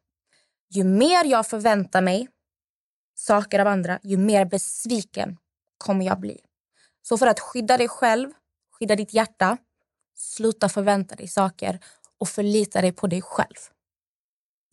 Ju 0.70 0.84
mer 0.84 1.24
jag 1.24 1.46
förväntar 1.46 2.02
mig 2.02 2.28
saker 3.18 3.58
av 3.58 3.66
andra, 3.66 3.98
ju 4.02 4.16
mer 4.16 4.44
besviken 4.44 5.38
kommer 5.78 6.04
jag 6.06 6.20
bli. 6.20 6.40
Så 7.02 7.18
för 7.18 7.26
att 7.26 7.40
skydda 7.40 7.76
dig 7.76 7.88
själv, 7.88 8.32
skydda 8.78 8.96
ditt 8.96 9.14
hjärta, 9.14 9.58
sluta 10.14 10.68
förvänta 10.68 11.14
dig 11.14 11.28
saker 11.28 11.80
och 12.18 12.28
förlita 12.28 12.80
dig 12.80 12.92
på 12.92 13.06
dig 13.06 13.22
själv. 13.22 13.56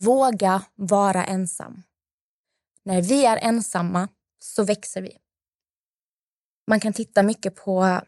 Våga 0.00 0.62
vara 0.74 1.24
ensam. 1.24 1.82
När 2.82 3.02
vi 3.02 3.24
är 3.24 3.36
ensamma 3.36 4.08
så 4.38 4.64
växer 4.64 5.02
vi. 5.02 5.18
Man 6.66 6.80
kan 6.80 6.92
titta 6.92 7.22
mycket 7.22 7.56
på 7.56 8.00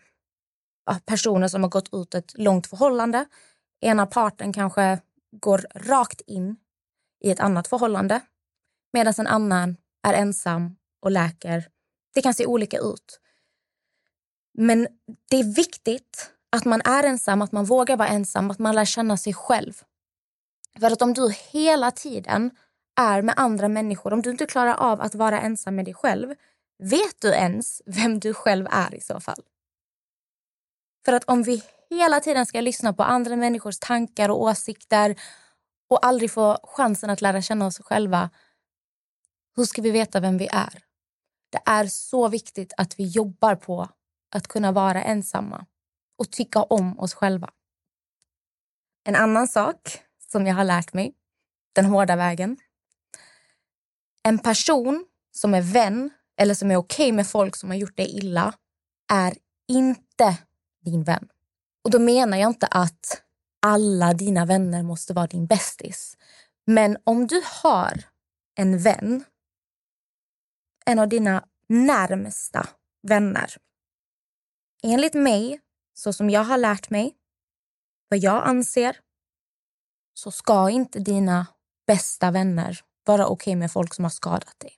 personer 1.05 1.49
som 1.49 1.62
har 1.62 1.71
gått 1.71 1.95
ut 1.95 2.14
ett 2.14 2.38
långt 2.38 2.66
förhållande. 2.66 3.26
Ena 3.81 4.07
parten 4.07 4.52
kanske 4.52 5.00
går 5.31 5.66
rakt 5.75 6.21
in 6.21 6.57
i 7.21 7.31
ett 7.31 7.40
annat 7.40 7.69
förhållande 7.69 8.21
medan 8.93 9.14
en 9.19 9.26
annan 9.26 9.76
är 10.06 10.14
ensam 10.14 10.76
och 11.00 11.10
läker. 11.10 11.68
Det 12.14 12.22
kan 12.22 12.34
se 12.34 12.46
olika 12.46 12.78
ut. 12.78 13.20
Men 14.54 14.88
det 15.30 15.36
är 15.36 15.54
viktigt 15.54 16.30
att 16.50 16.64
man 16.64 16.80
är 16.84 17.04
ensam, 17.04 17.42
att 17.42 17.52
man 17.52 17.64
vågar 17.64 17.96
vara 17.96 18.08
ensam, 18.08 18.50
att 18.50 18.58
man 18.58 18.75
lär 18.75 18.84
känna 18.84 19.16
sig 19.16 19.34
själv. 19.34 19.82
För 20.80 20.90
att 20.90 21.02
om 21.02 21.14
du 21.14 21.34
hela 21.50 21.90
tiden 21.90 22.50
är 23.00 23.22
med 23.22 23.34
andra 23.36 23.68
människor, 23.68 24.12
om 24.12 24.22
du 24.22 24.30
inte 24.30 24.46
klarar 24.46 24.75
av 24.75 25.00
att 25.00 25.14
vara 25.14 25.40
ensam 25.40 25.76
med 25.76 25.84
dig 25.84 25.94
själv, 25.94 26.34
vet 26.78 27.20
du 27.20 27.28
ens 27.28 27.82
vem 27.86 28.20
du 28.20 28.34
själv 28.34 28.66
är 28.70 28.94
i 28.94 29.00
så 29.00 29.20
fall? 29.20 29.42
För 31.04 31.12
att 31.12 31.25
om 31.25 31.42
vi 31.42 31.62
hela 31.90 32.20
tiden 32.20 32.46
ska 32.46 32.60
lyssna 32.60 32.92
på 32.92 33.02
andra 33.02 33.36
människors 33.36 33.78
tankar 33.78 34.28
och 34.28 34.42
åsikter 34.42 35.16
och 35.88 36.06
aldrig 36.06 36.30
få 36.30 36.58
chansen 36.62 37.10
att 37.10 37.20
lära 37.20 37.42
känna 37.42 37.66
oss 37.66 37.78
själva, 37.78 38.30
hur 39.56 39.64
ska 39.64 39.82
vi 39.82 39.90
veta 39.90 40.20
vem 40.20 40.38
vi 40.38 40.48
är? 40.52 40.82
Det 41.50 41.60
är 41.64 41.86
så 41.86 42.28
viktigt 42.28 42.72
att 42.76 42.98
vi 42.98 43.04
jobbar 43.06 43.54
på 43.54 43.88
att 44.34 44.48
kunna 44.48 44.72
vara 44.72 45.02
ensamma 45.02 45.66
och 46.18 46.30
tycka 46.30 46.62
om 46.62 46.98
oss 46.98 47.14
själva. 47.14 47.50
En 49.04 49.16
annan 49.16 49.48
sak 49.48 50.00
som 50.32 50.46
jag 50.46 50.54
har 50.54 50.64
lärt 50.64 50.92
mig, 50.92 51.14
den 51.72 51.84
hårda 51.84 52.16
vägen. 52.16 52.56
En 54.22 54.38
person 54.38 55.06
som 55.32 55.54
är 55.54 55.62
vän 55.62 56.10
eller 56.36 56.54
som 56.54 56.70
är 56.70 56.76
okej 56.76 57.04
okay 57.04 57.12
med 57.12 57.26
folk 57.26 57.56
som 57.56 57.70
har 57.70 57.76
gjort 57.76 57.96
dig 57.96 58.18
illa 58.18 58.54
är 59.12 59.34
inte 59.68 60.36
din 60.84 61.04
vän. 61.04 61.28
Och 61.84 61.90
då 61.90 61.98
menar 61.98 62.38
jag 62.38 62.50
inte 62.50 62.66
att 62.66 63.22
alla 63.62 64.14
dina 64.14 64.44
vänner 64.44 64.82
måste 64.82 65.12
vara 65.12 65.26
din 65.26 65.46
bästis. 65.46 66.16
Men 66.66 66.96
om 67.04 67.26
du 67.26 67.42
har 67.62 68.02
en 68.54 68.78
vän, 68.78 69.25
en 70.87 70.99
av 70.99 71.09
dina 71.09 71.45
närmsta 71.69 72.69
vänner. 73.09 73.57
Enligt 74.83 75.14
mig, 75.14 75.61
så 75.95 76.12
som 76.12 76.31
jag 76.31 76.45
har 76.45 76.59
lärt 76.59 76.90
mig, 76.90 77.16
vad 78.09 78.19
jag 78.19 78.47
anser, 78.47 79.00
så 80.14 80.31
ska 80.31 80.71
inte 80.71 80.99
dina 80.99 81.47
bästa 81.87 82.31
vänner 82.31 82.81
vara 83.05 83.26
okej 83.26 83.52
okay 83.52 83.57
med 83.57 83.73
folk 83.73 83.95
som 83.95 84.05
har 84.05 84.11
skadat 84.11 84.61
dig. 84.61 84.73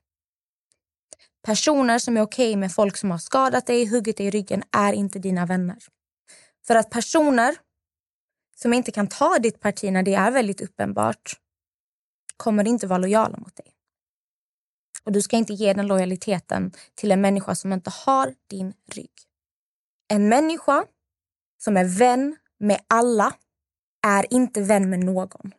Personer 1.43 1.99
som 1.99 2.17
är 2.17 2.21
okej 2.21 2.51
okay 2.51 2.57
med 2.57 2.73
folk 2.73 2.97
som 2.97 3.11
har 3.11 3.19
skadat 3.19 3.67
dig, 3.67 3.87
huggit 3.87 4.17
dig 4.17 4.27
i 4.27 4.31
ryggen, 4.31 4.63
är 4.73 4.93
inte 4.93 5.19
dina 5.19 5.47
vänner. 5.47 5.79
För 6.67 6.75
att 6.75 6.91
personer 6.91 7.57
som 8.57 8.73
inte 8.73 8.91
kan 8.91 9.09
ta 9.09 9.39
ditt 9.39 9.61
parti 9.61 9.93
när 9.93 10.03
det 10.03 10.15
är 10.15 10.31
väldigt 10.31 10.61
uppenbart 10.61 11.33
kommer 12.37 12.69
inte 12.69 12.87
vara 12.87 12.99
lojala 12.99 13.39
mot 13.39 13.57
dig. 13.57 13.78
Och 15.09 15.13
du 15.13 15.23
ska 15.23 15.37
inte 15.37 15.53
ge 15.53 15.73
den 15.73 15.87
lojaliteten 15.87 16.73
till 16.95 17.13
en 17.13 17.21
människa 17.21 17.55
som 17.55 17.73
inte 17.73 17.91
har 17.91 18.35
din 18.51 18.73
rygg. 18.93 19.11
En 20.09 20.29
människa 20.29 20.85
som 21.59 21.77
är 21.77 21.85
vän 21.85 22.37
med 22.61 22.81
alla 22.87 23.33
är 24.07 24.33
inte 24.35 24.61
vän 24.61 24.91
med 24.91 24.99
någon. 24.99 25.55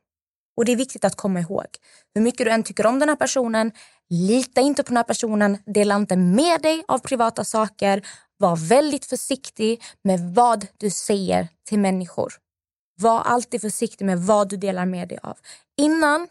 Och 0.58 0.66
Det 0.66 0.72
är 0.72 0.76
viktigt 0.76 1.06
att 1.06 1.16
komma 1.16 1.40
ihåg. 1.40 1.66
Hur 2.14 2.22
mycket 2.22 2.46
du 2.46 2.52
än 2.52 2.64
tycker 2.64 2.86
om 2.86 3.00
den 3.00 3.10
här 3.10 3.16
personen, 3.16 3.72
lita 4.10 4.62
inte 4.62 4.84
på 4.84 4.88
den 4.88 4.98
här 4.98 5.04
personen. 5.04 5.58
Dela 5.66 5.96
inte 5.96 6.16
med 6.16 6.62
dig 6.62 6.84
av 6.88 7.00
privata 7.00 7.44
saker. 7.44 8.08
Var 8.38 8.56
väldigt 8.56 9.06
försiktig 9.06 9.84
med 10.04 10.20
vad 10.20 10.68
du 10.78 10.90
säger 10.90 11.48
till 11.66 11.80
människor. 11.80 12.34
Var 13.02 13.22
alltid 13.22 13.62
försiktig 13.62 14.06
med 14.06 14.20
vad 14.20 14.50
du 14.50 14.58
delar 14.58 14.86
med 14.86 15.08
dig 15.08 15.20
av. 15.24 15.38
Innan 15.78 16.28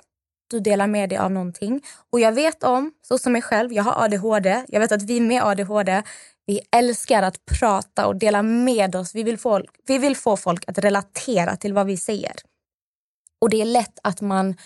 du 0.49 0.61
delar 0.61 0.87
med 0.87 1.09
dig 1.09 1.19
av 1.19 1.31
någonting. 1.31 1.83
Och 2.11 2.21
jag 2.21 2.33
vet 2.33 2.63
om, 2.63 2.93
så 3.03 3.19
som 3.19 3.33
mig 3.33 3.43
själv, 3.43 3.73
jag 3.73 3.83
har 3.83 4.05
ADHD. 4.05 4.65
Jag 4.69 4.81
vet 4.81 4.93
att 4.93 5.03
vi 5.03 5.21
med 5.21 5.43
ADHD, 5.43 6.03
vi 6.47 6.61
älskar 6.77 7.23
att 7.23 7.45
prata 7.45 8.07
och 8.07 8.17
dela 8.17 8.43
med 8.43 8.97
oss. 8.97 9.15
Vi 9.15 9.23
vill, 9.23 9.39
få, 9.39 9.63
vi 9.87 9.99
vill 9.99 10.17
få 10.17 10.37
folk 10.37 10.65
att 10.69 10.79
relatera 10.79 11.57
till 11.57 11.73
vad 11.73 11.87
vi 11.87 11.97
säger. 11.97 12.33
Och 13.41 13.51
det 13.51 13.61
är 13.61 13.65
lätt 13.65 13.99
att 14.03 14.21
man 14.21 14.57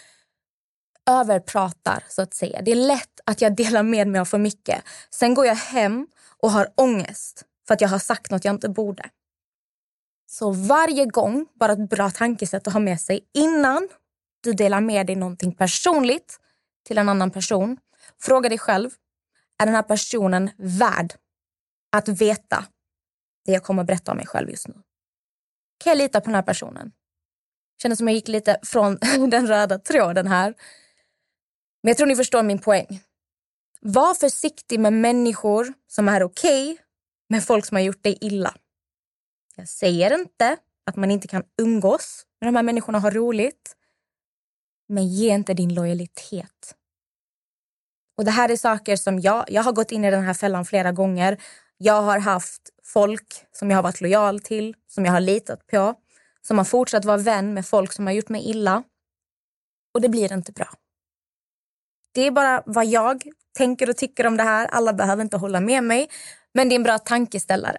överpratar 1.11 2.05
så 2.09 2.23
att 2.23 2.35
säga. 2.35 2.62
Det 2.62 2.71
är 2.71 2.77
lätt 2.77 3.21
att 3.27 3.41
jag 3.41 3.57
delar 3.57 3.83
med 3.83 4.09
mig 4.09 4.21
av 4.21 4.25
för 4.25 4.39
mycket. 4.39 4.83
Sen 5.11 5.35
går 5.35 5.47
jag 5.47 5.55
hem 5.55 6.07
och 6.39 6.51
har 6.51 6.69
ångest 6.75 7.45
för 7.67 7.75
att 7.75 7.81
jag 7.81 7.89
har 7.89 7.99
sagt 7.99 8.31
något 8.31 8.45
jag 8.45 8.55
inte 8.55 8.69
borde. 8.69 9.11
Så 10.27 10.51
varje 10.51 11.07
gång, 11.07 11.47
bara 11.55 11.73
ett 11.73 11.91
bra 11.91 12.11
tankesätt 12.11 12.67
att 12.67 12.73
ha 12.73 12.81
med 12.81 13.01
sig 13.01 13.21
innan 13.35 13.89
du 14.43 14.53
delar 14.53 14.81
med 14.81 15.07
dig 15.07 15.17
någonting 15.17 15.55
personligt 15.55 16.41
till 16.87 16.99
en 16.99 17.09
annan 17.09 17.31
person. 17.31 17.79
Fråga 18.23 18.49
dig 18.49 18.59
själv, 18.59 18.91
är 19.59 19.67
den 19.67 19.75
här 19.75 19.83
personen 19.83 20.51
värd 20.57 21.15
att 21.93 22.09
veta 22.09 22.65
det 23.45 23.53
jag 23.53 23.63
kommer 23.63 23.83
att 23.83 23.87
berätta 23.87 24.11
om 24.11 24.17
mig 24.17 24.27
själv 24.27 24.51
just 24.51 24.69
nu? 24.69 24.75
Kan 25.79 25.91
jag 25.91 25.99
lita 25.99 26.21
på 26.21 26.25
den 26.25 26.35
här 26.35 26.43
personen? 26.43 26.93
Kändes 27.83 27.99
som 27.99 28.09
jag 28.09 28.15
gick 28.15 28.29
lite 28.29 28.59
från 28.63 28.97
den 29.31 29.47
röda 29.47 29.79
tråden 29.79 30.27
här. 30.27 30.55
Men 31.83 31.89
jag 31.91 31.97
tror 31.97 32.07
ni 32.07 32.17
förstår 32.17 32.43
min 32.43 32.59
poäng. 32.59 33.01
Var 33.81 34.15
försiktig 34.15 34.81
med 34.81 34.93
människor 34.93 35.73
som 35.87 36.09
är 36.09 36.23
okej 36.23 36.73
okay 36.73 36.85
med 37.29 37.45
folk 37.45 37.67
som 37.67 37.75
har 37.75 37.83
gjort 37.83 38.03
dig 38.03 38.19
illa. 38.21 38.55
Jag 39.57 39.69
säger 39.69 40.15
inte 40.15 40.57
att 40.87 40.97
man 40.97 41.11
inte 41.11 41.29
kan 41.29 41.43
umgås 41.59 42.27
med 42.41 42.49
de 42.49 42.57
här 42.57 42.63
människorna 42.63 42.99
och 42.99 43.03
ha 43.03 43.11
roligt. 43.11 43.77
Men 44.93 45.09
ge 45.09 45.35
inte 45.35 45.55
din 45.55 45.75
lojalitet. 45.75 46.75
Och 48.17 48.25
Det 48.25 48.31
här 48.31 48.49
är 48.49 48.57
saker 48.57 48.97
som 48.97 49.21
jag, 49.21 49.45
jag 49.49 49.63
har 49.63 49.73
gått 49.73 49.93
in 49.93 50.05
i 50.05 50.11
den 50.11 50.25
här 50.25 50.35
fällan 50.35 50.65
flera 50.65 50.93
gånger. 50.93 51.43
Jag 51.77 52.03
har 52.03 52.19
haft 52.19 52.63
folk 52.85 53.47
som 53.53 53.71
jag 53.71 53.79
har 53.79 53.83
varit 53.83 54.01
lojal 54.01 54.41
till, 54.41 54.75
som 54.87 55.05
jag 55.05 55.13
har 55.13 55.21
litat 55.21 55.67
på, 55.67 55.95
som 56.43 56.59
har 56.59 56.65
fortsatt 56.65 57.05
vara 57.05 57.17
vän 57.17 57.55
med 57.55 57.67
folk 57.67 57.93
som 57.93 58.07
har 58.07 58.15
gjort 58.15 58.29
mig 58.29 58.51
illa. 58.51 58.83
Och 59.95 60.01
det 60.01 60.09
blir 60.09 60.33
inte 60.33 60.53
bra. 60.53 60.69
Det 62.13 62.21
är 62.27 62.31
bara 62.31 62.63
vad 62.67 62.87
jag 62.87 63.23
tänker 63.59 63.91
och 63.91 63.97
tycker 63.97 64.27
om 64.27 64.37
det 64.37 64.43
här. 64.43 64.67
Alla 64.67 64.93
behöver 64.93 65.23
inte 65.23 65.37
hålla 65.37 65.61
med 65.61 65.85
mig, 65.85 66.11
men 66.55 66.69
det 66.69 66.75
är 66.75 66.77
en 66.77 66.83
bra 66.83 66.99
tankeställare. 66.99 67.79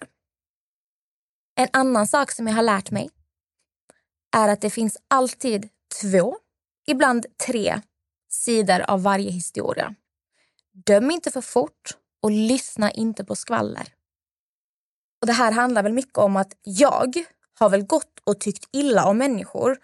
En 1.55 1.69
annan 1.73 2.07
sak 2.07 2.31
som 2.31 2.47
jag 2.47 2.55
har 2.55 2.63
lärt 2.63 2.91
mig 2.91 3.09
är 4.35 4.47
att 4.47 4.61
det 4.61 4.69
finns 4.69 4.97
alltid 5.07 5.69
två, 6.01 6.37
ibland 6.85 7.25
tre 7.47 7.81
sidor 8.29 8.81
av 8.81 9.03
varje 9.03 9.31
historia. 9.31 9.95
Döm 10.85 11.11
inte 11.11 11.31
för 11.31 11.41
fort 11.41 11.97
och 12.21 12.31
lyssna 12.31 12.91
inte 12.91 13.23
på 13.23 13.35
skvaller. 13.35 13.87
Och 15.21 15.27
Det 15.27 15.33
här 15.33 15.51
handlar 15.51 15.83
väl 15.83 15.93
mycket 15.93 16.17
om 16.17 16.35
att 16.35 16.53
jag 16.61 17.13
har 17.59 17.69
väl 17.69 17.83
gått 17.83 18.19
och 18.23 18.39
tyckt 18.39 18.69
illa 18.71 19.05
om 19.05 19.17
människor 19.17 19.77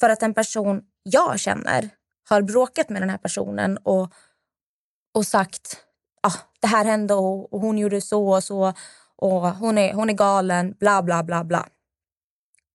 för 0.00 0.10
att 0.10 0.22
en 0.22 0.34
person 0.34 0.82
jag 1.02 1.40
känner 1.40 1.90
har 2.28 2.42
bråkat 2.42 2.88
med 2.88 3.02
den 3.02 3.10
här 3.10 3.18
personen 3.18 3.78
och, 3.78 4.12
och 5.14 5.26
sagt 5.26 5.76
ah, 6.22 6.38
det 6.60 6.66
här 6.66 6.84
hände 6.84 7.14
och, 7.14 7.52
och 7.52 7.60
hon 7.60 7.78
gjorde 7.78 8.00
så 8.00 8.28
och 8.28 8.44
så 8.44 8.72
och 9.16 9.50
hon 9.50 9.78
är, 9.78 9.94
hon 9.94 10.10
är 10.10 10.14
galen, 10.14 10.74
bla 10.78 11.02
bla 11.02 11.22
bla 11.22 11.44
bla. 11.44 11.68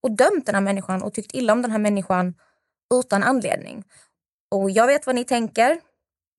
Och 0.03 0.11
dömt 0.11 0.45
den 0.45 0.55
här 0.55 0.61
människan 0.61 1.03
och 1.03 1.13
tyckt 1.13 1.35
illa 1.35 1.53
om 1.53 1.61
den 1.61 1.71
här 1.71 1.79
människan 1.79 2.35
utan 2.93 3.24
anledning. 3.24 3.83
Och 4.51 4.71
jag 4.71 4.88
vet 4.88 5.05
vad 5.05 5.15
ni 5.15 5.25
tänker. 5.25 5.79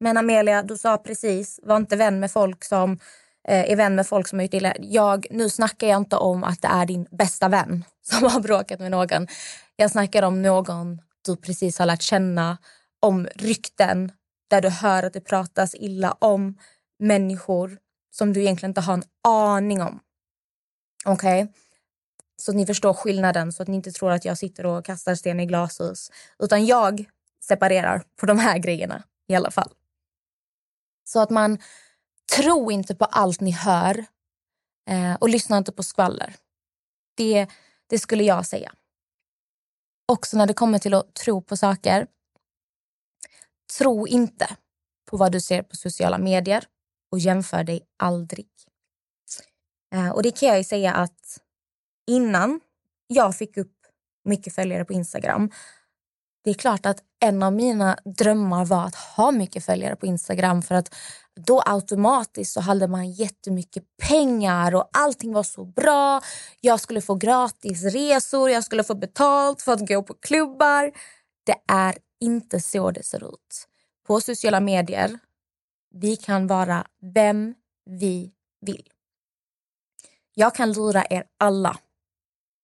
Men 0.00 0.16
Amelia, 0.16 0.62
du 0.62 0.78
sa 0.78 0.96
precis, 0.96 1.60
var 1.62 1.76
inte 1.76 1.96
vän 1.96 2.20
med 2.20 2.30
folk 2.30 2.64
som 2.64 2.92
eh, 3.48 3.70
är 3.70 3.76
vän 3.76 3.94
med 3.94 4.06
folk 4.06 4.28
som 4.28 4.38
har 4.38 4.44
gjort 4.44 4.54
illa. 4.54 4.74
Jag, 4.78 5.26
nu 5.30 5.48
snackar 5.50 5.86
jag 5.86 5.96
inte 5.96 6.16
om 6.16 6.44
att 6.44 6.62
det 6.62 6.68
är 6.68 6.86
din 6.86 7.06
bästa 7.10 7.48
vän 7.48 7.84
som 8.02 8.28
har 8.30 8.40
bråkat 8.40 8.80
med 8.80 8.90
någon. 8.90 9.26
Jag 9.76 9.90
snackar 9.90 10.22
om 10.22 10.42
någon 10.42 11.00
du 11.24 11.36
precis 11.36 11.78
har 11.78 11.86
lärt 11.86 12.02
känna, 12.02 12.58
om 13.00 13.28
rykten 13.34 14.12
där 14.50 14.60
du 14.60 14.68
hör 14.68 15.02
att 15.02 15.12
det 15.12 15.20
pratas 15.20 15.74
illa 15.74 16.16
om 16.18 16.58
människor 16.98 17.78
som 18.10 18.32
du 18.32 18.40
egentligen 18.40 18.70
inte 18.70 18.80
har 18.80 18.94
en 18.94 19.04
aning 19.28 19.82
om. 19.82 20.00
Okej? 21.04 21.42
Okay? 21.42 21.61
Så 22.42 22.50
att 22.50 22.56
ni 22.56 22.66
förstår 22.66 22.94
skillnaden, 22.94 23.52
så 23.52 23.62
att 23.62 23.68
ni 23.68 23.76
inte 23.76 23.92
tror 23.92 24.10
att 24.10 24.24
jag 24.24 24.38
sitter 24.38 24.66
och 24.66 24.84
kastar 24.84 25.14
sten 25.14 25.40
i 25.40 25.46
glashus. 25.46 26.10
Utan 26.38 26.66
jag 26.66 27.04
separerar 27.40 28.02
på 28.16 28.26
de 28.26 28.38
här 28.38 28.58
grejerna 28.58 29.02
i 29.28 29.34
alla 29.34 29.50
fall. 29.50 29.72
Så 31.04 31.20
att 31.20 31.30
man 31.30 31.58
tror 32.36 32.72
inte 32.72 32.94
på 32.94 33.04
allt 33.04 33.40
ni 33.40 33.50
hör 33.50 34.04
eh, 34.88 35.14
och 35.14 35.28
lyssna 35.28 35.58
inte 35.58 35.72
på 35.72 35.82
skvaller. 35.82 36.36
Det, 37.14 37.46
det 37.86 37.98
skulle 37.98 38.24
jag 38.24 38.46
säga. 38.46 38.72
Också 40.06 40.36
när 40.36 40.46
det 40.46 40.54
kommer 40.54 40.78
till 40.78 40.94
att 40.94 41.14
tro 41.14 41.42
på 41.42 41.56
saker. 41.56 42.06
Tro 43.78 44.06
inte 44.06 44.56
på 45.10 45.16
vad 45.16 45.32
du 45.32 45.40
ser 45.40 45.62
på 45.62 45.76
sociala 45.76 46.18
medier 46.18 46.64
och 47.10 47.18
jämför 47.18 47.64
dig 47.64 47.86
aldrig. 47.96 48.48
Eh, 49.94 50.10
och 50.10 50.22
det 50.22 50.30
kan 50.30 50.48
jag 50.48 50.58
ju 50.58 50.64
säga 50.64 50.94
att 50.94 51.41
innan 52.06 52.60
jag 53.06 53.36
fick 53.36 53.56
upp 53.56 53.72
mycket 54.24 54.54
följare 54.54 54.84
på 54.84 54.92
Instagram 54.92 55.50
det 56.44 56.50
är 56.50 56.54
klart 56.54 56.86
att 56.86 57.02
en 57.20 57.42
av 57.42 57.52
mina 57.52 57.96
drömmar 58.04 58.64
var 58.64 58.84
att 58.84 58.94
ha 58.94 59.30
mycket 59.30 59.64
följare 59.64 59.96
på 59.96 60.06
Instagram 60.06 60.62
för 60.62 60.74
att 60.74 60.94
då 61.34 61.62
automatiskt 61.66 62.52
så 62.52 62.60
hade 62.60 62.88
man 62.88 63.10
jättemycket 63.10 63.84
pengar 64.08 64.74
och 64.74 64.90
allting 64.92 65.32
var 65.32 65.42
så 65.42 65.64
bra. 65.64 66.20
Jag 66.60 66.80
skulle 66.80 67.00
få 67.00 67.14
gratis 67.14 67.82
resor, 67.84 68.50
jag 68.50 68.64
skulle 68.64 68.84
få 68.84 68.94
betalt 68.94 69.62
för 69.62 69.72
att 69.72 69.88
gå 69.88 70.02
på 70.02 70.14
klubbar. 70.14 70.92
Det 71.46 71.56
är 71.72 71.98
inte 72.20 72.60
så 72.60 72.90
det 72.90 73.02
ser 73.02 73.34
ut. 73.34 73.68
På 74.06 74.20
sociala 74.20 74.60
medier, 74.60 75.18
vi 75.94 76.16
kan 76.16 76.46
vara 76.46 76.86
vem 77.14 77.54
vi 77.90 78.32
vill. 78.60 78.88
Jag 80.34 80.54
kan 80.54 80.72
lura 80.72 81.04
er 81.10 81.24
alla 81.38 81.78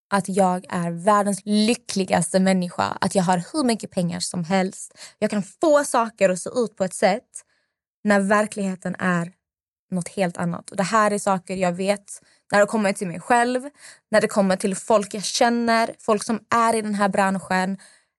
att 0.08 0.28
jag 0.28 0.66
är 0.68 0.90
världens 0.90 1.40
lyckligaste 1.44 2.40
människa. 2.40 2.98
Att 3.00 3.14
jag 3.14 3.22
har 3.22 3.42
hur 3.52 3.64
mycket 3.64 3.90
pengar 3.90 4.20
som 4.20 4.44
helst. 4.44 4.98
Jag 5.18 5.30
kan 5.30 5.42
få 5.42 5.84
saker 5.84 6.30
att 6.30 6.38
se 6.38 6.50
ut 6.50 6.76
på 6.76 6.84
ett 6.84 6.94
sätt 6.94 7.44
när 8.04 8.20
verkligheten 8.20 8.96
är 8.98 9.32
något 9.90 10.08
helt 10.08 10.36
annat. 10.36 10.70
Och 10.70 10.76
Det 10.76 10.82
här 10.82 11.10
är 11.10 11.18
saker 11.18 11.56
jag 11.56 11.72
vet 11.72 12.22
när 12.52 12.60
det 12.60 12.66
kommer 12.66 12.92
till 12.92 13.08
mig 13.08 13.20
själv, 13.20 13.70
när 14.10 14.20
det 14.20 14.28
kommer 14.28 14.56
till 14.56 14.76
folk 14.76 15.14
jag 15.14 15.24
känner, 15.24 15.94
folk 15.98 16.24
som 16.24 16.40
är 16.50 16.74
i 16.74 16.82
den 16.82 16.94
här 16.94 17.08
branschen. 17.08 17.78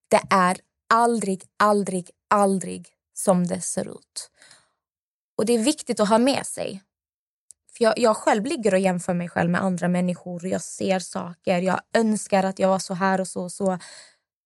Det 0.10 0.22
är 0.30 0.58
aldrig, 0.94 1.44
aldrig, 1.58 2.10
aldrig 2.30 2.88
som 3.14 3.48
det 3.48 3.62
ser 3.62 3.90
ut. 3.90 4.32
Och 5.38 5.46
det 5.46 5.54
är 5.54 5.64
viktigt 5.64 6.00
att 6.00 6.10
ha 6.10 6.18
med 6.18 6.46
sig. 6.46 6.84
För 7.80 7.84
jag, 7.84 8.00
jag 8.00 8.18
själv 8.18 8.46
ligger 8.46 8.74
och 8.74 8.80
jämför 8.80 9.14
mig 9.14 9.30
själv 9.30 9.50
med 9.50 9.62
andra 9.62 9.88
människor. 9.88 10.46
Jag 10.46 10.62
ser 10.62 11.00
saker, 11.00 11.62
jag 11.62 11.80
önskar 11.94 12.44
att 12.44 12.60
jag 12.60 12.68
var 12.68 12.80
så 12.80 12.94
här 12.94 13.22
och 13.22 13.28
så 13.28 13.44
och 13.44 13.52
så. 13.52 13.80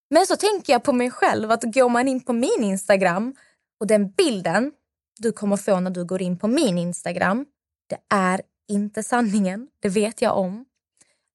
Men 0.09 0.25
så 0.25 0.35
tänker 0.35 0.73
jag 0.73 0.83
på 0.83 0.93
mig 0.93 1.11
själv 1.11 1.51
att 1.51 1.63
går 1.63 1.89
man 1.89 2.07
in 2.07 2.21
på 2.21 2.33
min 2.33 2.63
Instagram 2.63 3.35
och 3.79 3.87
den 3.87 4.11
bilden 4.11 4.71
du 5.19 5.31
kommer 5.31 5.57
få 5.57 5.79
när 5.79 5.91
du 5.91 6.05
går 6.05 6.21
in 6.21 6.37
på 6.37 6.47
min 6.47 6.77
Instagram, 6.77 7.45
det 7.89 7.97
är 8.15 8.41
inte 8.67 9.03
sanningen. 9.03 9.67
Det 9.79 9.89
vet 9.89 10.21
jag 10.21 10.37
om. 10.37 10.65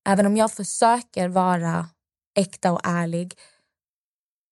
Även 0.09 0.27
om 0.27 0.37
jag 0.37 0.53
försöker 0.53 1.29
vara 1.29 1.87
äkta 2.37 2.73
och 2.73 2.81
ärlig 2.85 3.39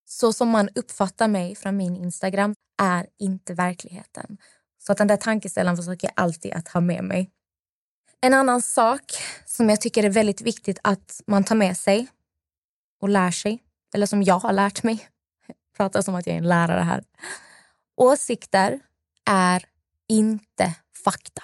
så 0.08 0.32
som 0.32 0.48
man 0.48 0.68
uppfattar 0.74 1.28
mig 1.28 1.54
från 1.54 1.76
min 1.76 1.96
Instagram 1.96 2.54
är 2.82 3.06
inte 3.18 3.54
verkligheten. 3.54 4.38
Så 4.78 4.92
att 4.92 4.98
den 4.98 5.08
där 5.08 5.16
tankeställaren 5.16 5.76
försöker 5.76 6.08
jag 6.08 6.24
alltid 6.24 6.52
att 6.52 6.68
ha 6.68 6.80
med 6.80 7.04
mig. 7.04 7.30
En 8.20 8.34
annan 8.34 8.62
sak 8.62 9.02
som 9.46 9.68
jag 9.70 9.80
tycker 9.80 10.04
är 10.04 10.10
väldigt 10.10 10.40
viktigt 10.40 10.78
att 10.82 11.20
man 11.26 11.44
tar 11.44 11.56
med 11.56 11.76
sig 11.76 12.08
och 13.00 13.08
lär 13.08 13.30
sig, 13.30 13.62
eller 13.94 14.06
som 14.06 14.22
jag 14.22 14.38
har 14.38 14.52
lärt 14.52 14.82
mig, 14.82 15.08
jag 15.46 15.56
pratar 15.76 16.02
som 16.02 16.14
att 16.14 16.26
jag 16.26 16.34
är 16.34 16.38
en 16.38 16.48
lärare 16.48 16.82
här. 16.82 17.04
Åsikter 17.96 18.80
är 19.30 19.64
inte 20.08 20.74
fakta. 21.04 21.42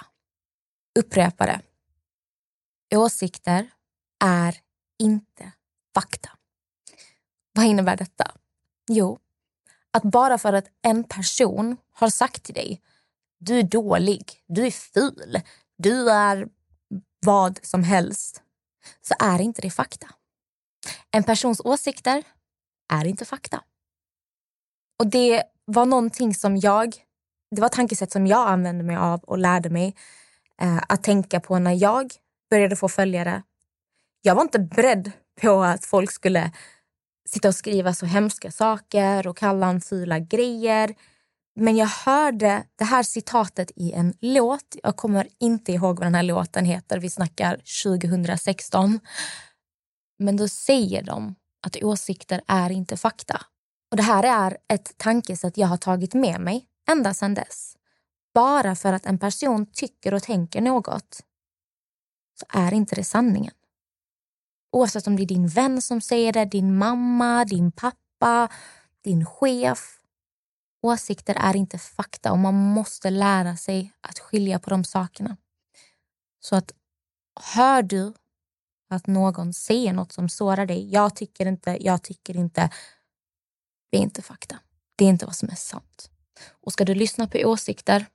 Upprepa 0.98 1.46
det. 1.46 1.60
Åsikter 2.96 3.70
är 4.24 4.56
inte 4.98 5.52
fakta. 5.94 6.30
Vad 7.52 7.64
innebär 7.64 7.96
detta? 7.96 8.30
Jo, 8.88 9.18
att 9.90 10.02
bara 10.02 10.38
för 10.38 10.52
att 10.52 10.66
en 10.82 11.04
person 11.04 11.76
har 11.92 12.10
sagt 12.10 12.42
till 12.42 12.54
dig 12.54 12.82
du 13.38 13.58
är 13.58 13.62
dålig, 13.62 14.42
du 14.46 14.66
är 14.66 14.70
ful, 14.70 15.40
du 15.76 16.10
är 16.10 16.48
vad 17.26 17.58
som 17.62 17.84
helst, 17.84 18.42
så 19.00 19.14
är 19.18 19.40
inte 19.40 19.62
det 19.62 19.70
fakta. 19.70 20.08
En 21.10 21.24
persons 21.24 21.60
åsikter 21.64 22.22
är 22.92 23.04
inte 23.04 23.24
fakta. 23.24 23.64
Och 24.98 25.06
det 25.06 25.42
var 25.64 25.86
någonting 25.86 26.34
som 26.34 26.56
jag, 26.56 26.94
det 27.50 27.60
var 27.60 27.68
tankesätt 27.68 28.12
som 28.12 28.26
jag 28.26 28.48
använde 28.48 28.84
mig 28.84 28.96
av 28.96 29.20
och 29.20 29.38
lärde 29.38 29.70
mig 29.70 29.96
eh, 30.60 30.80
att 30.88 31.02
tänka 31.02 31.40
på 31.40 31.58
när 31.58 31.82
jag 31.82 32.12
började 32.50 32.76
få 32.76 32.88
följare. 32.88 33.42
Jag 34.22 34.34
var 34.34 34.42
inte 34.42 34.58
beredd 34.58 35.12
på 35.40 35.62
att 35.62 35.84
folk 35.84 36.10
skulle 36.10 36.52
sitta 37.28 37.48
och 37.48 37.54
skriva 37.54 37.94
så 37.94 38.06
hemska 38.06 38.50
saker 38.50 39.26
och 39.26 39.36
kalla 39.36 39.66
en 39.66 39.80
fula 39.80 40.18
grejer. 40.18 40.94
Men 41.54 41.76
jag 41.76 41.86
hörde 41.86 42.66
det 42.76 42.84
här 42.84 43.02
citatet 43.02 43.70
i 43.76 43.92
en 43.92 44.14
låt. 44.20 44.76
Jag 44.82 44.96
kommer 44.96 45.28
inte 45.40 45.72
ihåg 45.72 45.98
vad 45.98 46.06
den 46.06 46.14
här 46.14 46.22
låten 46.22 46.64
heter. 46.64 46.98
Vi 46.98 47.10
snackar 47.10 47.62
2016. 47.84 49.00
Men 50.18 50.36
då 50.36 50.48
säger 50.48 51.02
de 51.02 51.34
att 51.66 51.82
åsikter 51.82 52.40
är 52.46 52.70
inte 52.70 52.96
fakta. 52.96 53.40
Och 53.90 53.96
Det 53.96 54.02
här 54.02 54.48
är 54.48 54.56
ett 54.68 54.98
tankesätt 54.98 55.56
jag 55.56 55.66
har 55.66 55.76
tagit 55.76 56.14
med 56.14 56.40
mig 56.40 56.66
ända 56.90 57.14
sedan 57.14 57.34
dess. 57.34 57.76
Bara 58.34 58.74
för 58.74 58.92
att 58.92 59.06
en 59.06 59.18
person 59.18 59.66
tycker 59.72 60.14
och 60.14 60.22
tänker 60.22 60.60
något 60.60 61.20
så 62.40 62.46
är 62.48 62.74
inte 62.74 62.94
det 62.94 63.04
sanningen. 63.04 63.54
Oavsett 64.72 65.06
om 65.06 65.16
det 65.16 65.22
är 65.22 65.26
din 65.26 65.48
vän 65.48 65.82
som 65.82 66.00
säger 66.00 66.32
det, 66.32 66.44
din 66.44 66.78
mamma, 66.78 67.44
din 67.44 67.72
pappa, 67.72 68.48
din 69.04 69.26
chef 69.26 70.01
Åsikter 70.82 71.34
är 71.34 71.56
inte 71.56 71.78
fakta 71.78 72.32
och 72.32 72.38
man 72.38 72.54
måste 72.54 73.10
lära 73.10 73.56
sig 73.56 73.92
att 74.00 74.18
skilja 74.18 74.58
på 74.58 74.70
de 74.70 74.84
sakerna. 74.84 75.36
Så 76.40 76.56
att 76.56 76.72
hör 77.54 77.82
du 77.82 78.14
att 78.88 79.06
någon 79.06 79.54
säger 79.54 79.92
något 79.92 80.12
som 80.12 80.28
sårar 80.28 80.66
dig, 80.66 80.92
jag 80.92 81.16
tycker 81.16 81.46
inte, 81.46 81.76
jag 81.80 82.02
tycker 82.02 82.36
inte, 82.36 82.70
det 83.90 83.98
är 83.98 84.02
inte 84.02 84.22
fakta. 84.22 84.58
Det 84.96 85.04
är 85.04 85.08
inte 85.08 85.26
vad 85.26 85.36
som 85.36 85.48
är 85.48 85.54
sant. 85.54 86.10
Och 86.50 86.72
ska 86.72 86.84
du 86.84 86.94
lyssna 86.94 87.26
på 87.26 87.38
åsikter, 87.38 88.06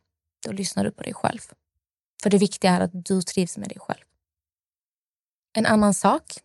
då 0.46 0.52
lyssnar 0.52 0.84
du 0.84 0.92
på 0.92 1.04
dig 1.04 1.14
själv. 1.14 1.40
För 2.24 2.30
det 2.30 2.38
viktiga 2.38 2.72
är 2.72 2.82
att 2.82 3.06
du 3.06 3.22
trivs 3.22 3.58
med 3.58 3.70
dig 3.70 3.80
själv. 3.80 4.04
En 5.54 5.66
annan 5.66 5.94
sak. 5.94 6.40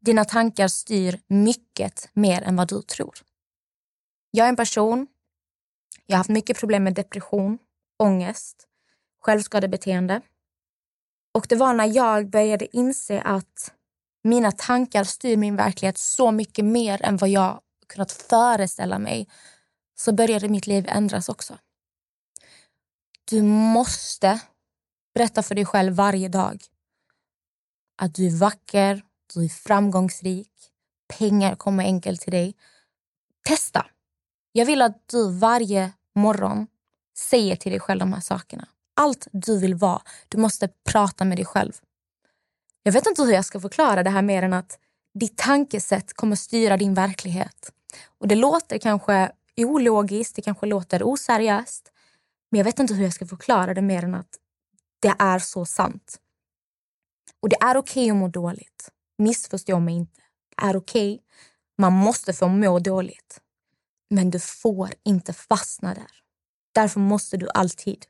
Dina 0.00 0.24
tankar 0.24 0.68
styr 0.68 1.20
mycket 1.26 2.10
mer 2.12 2.42
än 2.42 2.56
vad 2.56 2.68
du 2.68 2.82
tror. 2.82 3.18
Jag 4.38 4.44
är 4.44 4.48
en 4.48 4.56
person, 4.56 5.06
Jag 6.06 6.14
har 6.14 6.18
haft 6.18 6.30
mycket 6.30 6.58
problem 6.58 6.84
med 6.84 6.94
depression, 6.94 7.58
ångest, 7.98 8.66
självskadebeteende. 9.20 10.20
Och 11.34 11.46
det 11.48 11.56
var 11.56 11.74
när 11.74 11.96
jag 11.96 12.30
började 12.30 12.76
inse 12.76 13.20
att 13.20 13.74
mina 14.24 14.52
tankar 14.52 15.04
styr 15.04 15.36
min 15.36 15.56
verklighet 15.56 15.98
så 15.98 16.30
mycket 16.30 16.64
mer 16.64 17.02
än 17.02 17.16
vad 17.16 17.28
jag 17.30 17.60
kunnat 17.86 18.12
föreställa 18.12 18.98
mig 18.98 19.28
så 19.94 20.12
började 20.12 20.48
mitt 20.48 20.66
liv 20.66 20.86
ändras 20.88 21.28
också. 21.28 21.58
Du 23.24 23.42
måste 23.42 24.40
berätta 25.14 25.42
för 25.42 25.54
dig 25.54 25.64
själv 25.64 25.94
varje 25.94 26.28
dag 26.28 26.62
att 27.96 28.14
du 28.14 28.26
är 28.26 28.38
vacker, 28.38 29.02
du 29.34 29.44
är 29.44 29.48
framgångsrik, 29.48 30.52
pengar 31.18 31.54
kommer 31.54 31.84
enkelt 31.84 32.20
till 32.20 32.32
dig. 32.32 32.54
Testa. 33.48 33.86
Jag 34.58 34.66
vill 34.66 34.82
att 34.82 35.08
du 35.08 35.32
varje 35.38 35.92
morgon 36.14 36.66
säger 37.18 37.56
till 37.56 37.72
dig 37.72 37.80
själv 37.80 38.00
de 38.00 38.12
här 38.12 38.20
sakerna. 38.20 38.68
Allt 38.96 39.28
du 39.32 39.58
vill 39.58 39.74
vara, 39.74 40.02
du 40.28 40.38
måste 40.38 40.68
prata 40.84 41.24
med 41.24 41.38
dig 41.38 41.44
själv. 41.44 41.72
Jag 42.82 42.92
vet 42.92 43.06
inte 43.06 43.22
hur 43.22 43.32
jag 43.32 43.44
ska 43.44 43.60
förklara 43.60 44.02
det 44.02 44.10
här 44.10 44.22
mer 44.22 44.42
än 44.42 44.52
att 44.52 44.78
ditt 45.14 45.36
tankesätt 45.36 46.12
kommer 46.12 46.36
styra 46.36 46.76
din 46.76 46.94
verklighet. 46.94 47.72
Och 48.18 48.28
Det 48.28 48.34
låter 48.34 48.78
kanske 48.78 49.32
ologiskt, 49.56 50.36
det 50.36 50.42
kanske 50.42 50.66
låter 50.66 51.02
oseriöst. 51.02 51.92
Men 52.50 52.58
jag 52.58 52.64
vet 52.64 52.78
inte 52.78 52.94
hur 52.94 53.04
jag 53.04 53.12
ska 53.12 53.26
förklara 53.26 53.74
det 53.74 53.82
mer 53.82 54.04
än 54.04 54.14
att 54.14 54.38
det 55.00 55.14
är 55.18 55.38
så 55.38 55.64
sant. 55.64 56.18
Och 57.40 57.48
det 57.48 57.56
är 57.60 57.76
okej 57.76 58.02
okay 58.02 58.10
att 58.10 58.16
må 58.16 58.28
dåligt. 58.28 58.90
Missförstå 59.18 59.78
mig 59.78 59.94
inte. 59.94 60.20
Det 60.56 60.66
är 60.66 60.76
okej. 60.76 61.14
Okay. 61.14 61.24
Man 61.78 61.92
måste 61.92 62.32
få 62.32 62.48
må 62.48 62.78
dåligt. 62.78 63.40
Men 64.10 64.30
du 64.30 64.40
får 64.40 64.90
inte 65.04 65.32
fastna 65.32 65.94
där. 65.94 66.10
Därför 66.74 67.00
måste 67.00 67.36
du 67.36 67.48
alltid 67.54 68.06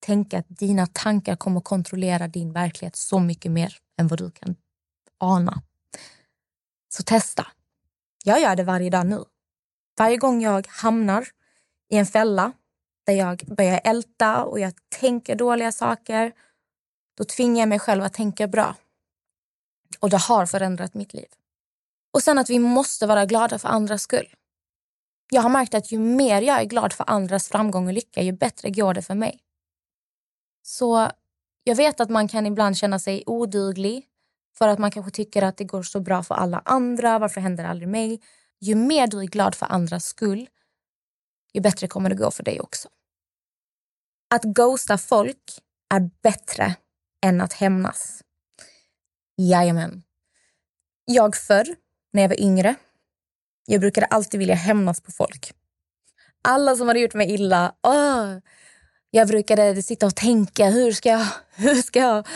tänka 0.00 0.38
att 0.38 0.46
dina 0.48 0.86
tankar 0.86 1.36
kommer 1.36 1.60
kontrollera 1.60 2.28
din 2.28 2.52
verklighet 2.52 2.96
så 2.96 3.18
mycket 3.18 3.52
mer 3.52 3.76
än 4.00 4.08
vad 4.08 4.18
du 4.18 4.30
kan 4.30 4.56
ana. 5.18 5.62
Så 6.88 7.02
testa. 7.02 7.46
Jag 8.24 8.40
gör 8.40 8.56
det 8.56 8.64
varje 8.64 8.90
dag 8.90 9.06
nu. 9.06 9.24
Varje 9.98 10.16
gång 10.16 10.42
jag 10.42 10.66
hamnar 10.68 11.28
i 11.88 11.96
en 11.96 12.06
fälla 12.06 12.52
där 13.06 13.14
jag 13.14 13.42
börjar 13.46 13.80
älta 13.84 14.44
och 14.44 14.60
jag 14.60 14.72
tänker 14.88 15.36
dåliga 15.36 15.72
saker, 15.72 16.32
då 17.16 17.24
tvingar 17.24 17.62
jag 17.62 17.68
mig 17.68 17.78
själv 17.78 18.04
att 18.04 18.12
tänka 18.12 18.46
bra. 18.48 18.76
Och 20.00 20.10
det 20.10 20.16
har 20.16 20.46
förändrat 20.46 20.94
mitt 20.94 21.14
liv. 21.14 21.28
Och 22.12 22.22
sen 22.22 22.38
att 22.38 22.50
vi 22.50 22.58
måste 22.58 23.06
vara 23.06 23.26
glada 23.26 23.58
för 23.58 23.68
andras 23.68 24.02
skull. 24.02 24.34
Jag 25.30 25.42
har 25.42 25.50
märkt 25.50 25.74
att 25.74 25.92
ju 25.92 25.98
mer 25.98 26.42
jag 26.42 26.60
är 26.60 26.64
glad 26.64 26.92
för 26.92 27.04
andras 27.10 27.48
framgång 27.48 27.86
och 27.86 27.92
lycka, 27.92 28.22
ju 28.22 28.32
bättre 28.32 28.70
går 28.70 28.94
det 28.94 29.02
för 29.02 29.14
mig. 29.14 29.40
Så 30.62 31.10
jag 31.64 31.74
vet 31.74 32.00
att 32.00 32.10
man 32.10 32.28
kan 32.28 32.46
ibland 32.46 32.76
känna 32.76 32.98
sig 32.98 33.22
oduglig 33.26 34.06
för 34.58 34.68
att 34.68 34.78
man 34.78 34.90
kanske 34.90 35.12
tycker 35.12 35.42
att 35.42 35.56
det 35.56 35.64
går 35.64 35.82
så 35.82 36.00
bra 36.00 36.22
för 36.22 36.34
alla 36.34 36.62
andra. 36.64 37.18
Varför 37.18 37.40
händer 37.40 37.64
det 37.64 37.70
aldrig 37.70 37.88
mig? 37.88 38.20
Ju 38.60 38.74
mer 38.74 39.06
du 39.06 39.20
är 39.20 39.26
glad 39.26 39.54
för 39.54 39.66
andras 39.66 40.04
skull, 40.04 40.48
ju 41.54 41.60
bättre 41.60 41.88
kommer 41.88 42.10
det 42.10 42.16
gå 42.16 42.30
för 42.30 42.42
dig 42.42 42.60
också. 42.60 42.88
Att 44.30 44.44
ghosta 44.44 44.98
folk 44.98 45.62
är 45.94 46.10
bättre 46.22 46.74
än 47.26 47.40
att 47.40 47.52
hämnas. 47.52 48.22
Jajamän. 49.36 50.02
Jag 51.04 51.36
förr, 51.36 51.76
när 52.12 52.22
jag 52.22 52.28
var 52.28 52.40
yngre, 52.40 52.74
jag 53.70 53.80
brukade 53.80 54.06
alltid 54.06 54.40
vilja 54.40 54.54
hämnas 54.54 55.00
på 55.00 55.12
folk. 55.12 55.52
Alla 56.44 56.76
som 56.76 56.88
hade 56.88 57.00
gjort 57.00 57.14
mig 57.14 57.34
illa, 57.34 57.74
åh, 57.82 58.38
jag 59.10 59.28
brukade 59.28 59.82
sitta 59.82 60.06
och 60.06 60.16
tänka, 60.16 60.66
hur 60.66 60.92
ska 60.92 61.08
jag, 61.08 61.26
hur 61.56 61.74
ska 61.74 61.98
jag 61.98 62.26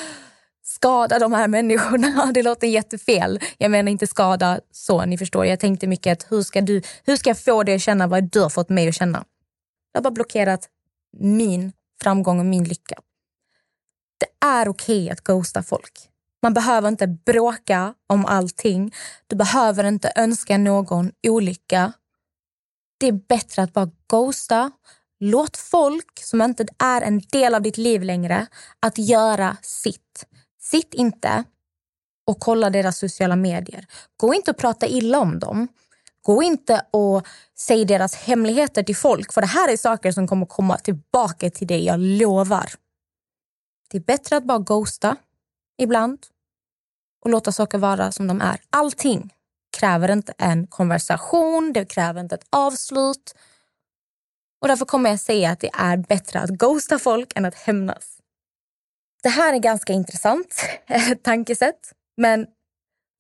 skada 0.63 1.19
de 1.19 1.33
här 1.33 1.49
människorna? 1.49 2.31
Det 2.35 2.43
låter 2.43 2.67
jättefel. 2.67 3.41
Jag 3.59 3.71
menar 3.71 3.93
inte 3.93 4.07
skada 4.07 4.61
så, 4.71 5.05
ni 5.05 5.19
förstår. 5.19 5.47
Jag 5.47 5.61
tänkte 5.61 5.87
mycket 5.87 6.13
att 6.13 6.33
hur 6.33 6.43
ska, 6.43 6.61
du, 6.61 6.83
hur 7.05 7.17
ska 7.17 7.31
jag 7.31 7.39
få 7.39 7.63
dig 7.63 7.75
att 7.75 7.83
känna 7.83 8.07
vad 8.07 8.25
du 8.25 8.41
har 8.41 8.51
fått 8.51 8.69
mig 8.69 8.89
att 8.89 8.95
känna? 8.95 9.25
Jag 9.93 10.01
har 10.01 10.03
bara 10.03 10.15
blockerat 10.15 10.69
min 11.19 11.73
framgång 12.03 12.39
och 12.39 12.47
min 12.47 12.65
lycka. 12.65 12.95
Det 14.19 14.47
är 14.47 14.69
okej 14.69 15.05
okay 15.05 15.11
att 15.11 15.21
ghosta 15.21 15.63
folk. 15.63 16.09
Man 16.43 16.55
behöver 16.55 16.89
inte 16.89 17.07
bråka 17.07 17.95
om 18.07 18.27
allting. 18.27 18.95
Du 19.27 19.37
behöver 19.37 19.85
inte 19.85 20.13
önska 20.17 20.59
någon 20.59 21.13
olycka. 21.27 21.93
Det 22.99 23.07
är 23.07 23.13
bättre 23.13 23.63
att 23.63 23.73
bara 23.73 23.91
ghosta. 24.09 24.71
Låt 25.21 25.57
folk 25.57 26.21
som 26.21 26.43
inte 26.43 26.67
är 26.79 27.03
en 27.03 27.19
del 27.19 27.55
av 27.55 27.63
ditt 27.63 27.79
liv 27.79 28.03
längre 28.03 28.47
att 28.81 28.99
göra 28.99 29.57
sitt. 29.63 30.27
Sitt 30.61 30.95
inte 30.95 31.45
och 32.27 32.41
kolla 32.41 32.71
deras 32.71 32.99
sociala 32.99 33.37
medier. 33.37 33.87
Gå 34.17 34.35
inte 34.35 34.51
och 34.51 34.57
prata 34.57 34.87
illa 34.87 35.19
om 35.19 35.39
dem. 35.39 35.69
Gå 36.23 36.43
inte 36.43 36.87
och 36.91 37.27
säg 37.59 37.85
deras 37.85 38.15
hemligheter 38.15 38.83
till 38.83 38.97
folk 38.97 39.33
för 39.33 39.41
det 39.41 39.47
här 39.47 39.73
är 39.73 39.77
saker 39.77 40.13
som 40.13 40.29
kommer 40.29 40.47
komma 40.47 40.79
tillbaka 40.79 41.51
till 41.51 41.67
dig, 41.67 41.85
jag 41.85 42.01
lovar. 42.01 42.73
Det 43.91 43.97
är 43.97 44.03
bättre 44.03 44.37
att 44.37 44.45
bara 44.45 44.59
ghosta 44.59 45.17
ibland 45.83 46.27
och 47.25 47.31
låta 47.31 47.53
saker 47.53 47.79
vara 47.79 48.13
som 48.13 48.27
de 48.27 48.41
är. 48.41 48.61
Allting 48.71 49.35
kräver 49.77 50.11
inte 50.11 50.35
en 50.39 50.67
konversation, 50.67 51.73
det 51.73 51.85
kräver 51.85 52.21
inte 52.21 52.35
ett 52.35 52.47
avslut. 52.51 53.35
Och 54.61 54.69
därför 54.69 54.85
kommer 54.85 55.11
jag 55.11 55.21
säga 55.21 55.51
att 55.51 55.61
det 55.61 55.71
är 55.75 55.97
bättre 55.97 56.41
att 56.41 56.51
ghosta 56.51 56.99
folk 56.99 57.33
än 57.37 57.45
att 57.45 57.55
hämnas. 57.55 58.19
Det 59.23 59.29
här 59.29 59.55
är 59.55 59.59
ganska 59.59 59.93
intressant 59.93 60.63
tankesätt. 61.23 61.93
Men 62.17 62.47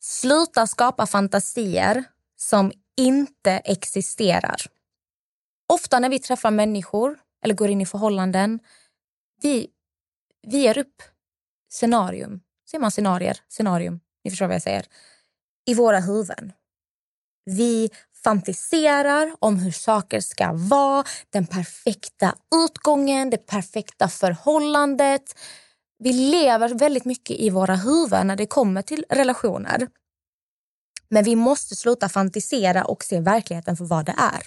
sluta 0.00 0.66
skapa 0.66 1.06
fantasier 1.06 2.04
som 2.36 2.72
inte 2.96 3.50
existerar. 3.52 4.56
Ofta 5.68 5.98
när 5.98 6.08
vi 6.08 6.18
träffar 6.18 6.50
människor 6.50 7.18
eller 7.44 7.54
går 7.54 7.70
in 7.70 7.80
i 7.80 7.86
förhållanden, 7.86 8.60
vi, 9.42 9.70
vi 10.46 10.58
ger 10.58 10.78
upp 10.78 11.02
scenarium. 11.70 12.40
Ser 12.72 12.78
man 12.78 12.90
scenarier? 12.90 13.40
Scenarium, 13.48 14.00
ni 14.24 14.30
förstår 14.30 14.46
vad 14.46 14.54
jag 14.54 14.62
säger. 14.62 14.86
I 15.66 15.74
våra 15.74 16.00
huvuden. 16.00 16.52
Vi 17.44 17.90
fantiserar 18.24 19.36
om 19.38 19.58
hur 19.58 19.70
saker 19.70 20.20
ska 20.20 20.52
vara, 20.52 21.04
den 21.30 21.46
perfekta 21.46 22.34
utgången, 22.54 23.30
det 23.30 23.46
perfekta 23.46 24.08
förhållandet. 24.08 25.38
Vi 25.98 26.12
lever 26.12 26.68
väldigt 26.68 27.04
mycket 27.04 27.36
i 27.36 27.50
våra 27.50 27.76
huvuden 27.76 28.26
när 28.26 28.36
det 28.36 28.46
kommer 28.46 28.82
till 28.82 29.04
relationer. 29.08 29.88
Men 31.08 31.24
vi 31.24 31.36
måste 31.36 31.76
sluta 31.76 32.08
fantisera 32.08 32.84
och 32.84 33.04
se 33.04 33.20
verkligheten 33.20 33.76
för 33.76 33.84
vad 33.84 34.06
det 34.06 34.14
är. 34.18 34.42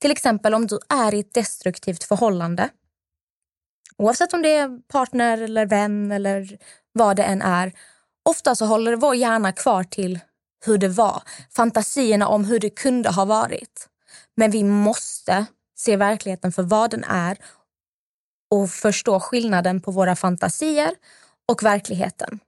Till 0.00 0.10
exempel 0.10 0.54
om 0.54 0.66
du 0.66 0.78
är 0.88 1.14
i 1.14 1.20
ett 1.20 1.34
destruktivt 1.34 2.04
förhållande. 2.04 2.70
Oavsett 3.98 4.32
om 4.32 4.42
det 4.42 4.54
är 4.54 4.88
partner 4.88 5.38
eller 5.38 5.66
vän 5.66 6.12
eller 6.12 6.58
vad 6.92 7.16
det 7.16 7.22
än 7.22 7.42
är. 7.42 7.72
Ofta 8.28 8.54
så 8.54 8.66
håller 8.66 8.96
vår 8.96 9.14
hjärna 9.14 9.52
kvar 9.52 9.84
till 9.84 10.18
hur 10.64 10.78
det 10.78 10.88
var. 10.88 11.22
Fantasierna 11.50 12.28
om 12.28 12.44
hur 12.44 12.60
det 12.60 12.70
kunde 12.70 13.10
ha 13.10 13.24
varit. 13.24 13.88
Men 14.36 14.50
vi 14.50 14.64
måste 14.64 15.46
se 15.78 15.96
verkligheten 15.96 16.52
för 16.52 16.62
vad 16.62 16.90
den 16.90 17.04
är 17.04 17.38
och 18.50 18.70
förstå 18.70 19.20
skillnaden 19.20 19.80
på 19.80 19.90
våra 19.90 20.16
fantasier 20.16 20.94
och 21.48 21.62
verkligheten. 21.62 22.40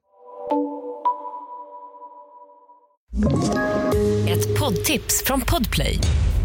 Ett 4.28 4.58
poddtips 4.60 5.24
från 5.24 5.40
Podplay. 5.40 6.00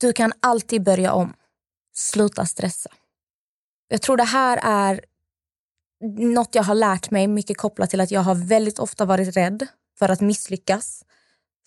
Du 0.00 0.12
kan 0.12 0.32
alltid 0.40 0.82
börja 0.82 1.12
om. 1.12 1.34
Sluta 1.94 2.46
stressa. 2.46 2.90
Jag 3.88 4.02
tror 4.02 4.16
det 4.16 4.24
här 4.24 4.60
är 4.62 5.00
något 6.18 6.54
jag 6.54 6.62
har 6.62 6.74
lärt 6.74 7.10
mig 7.10 7.26
mycket 7.26 7.56
kopplat 7.56 7.90
till 7.90 8.00
att 8.00 8.10
jag 8.10 8.20
har 8.20 8.34
väldigt 8.34 8.78
ofta 8.78 9.04
varit 9.04 9.36
rädd 9.36 9.66
för 9.98 10.08
att 10.08 10.20
misslyckas. 10.20 11.04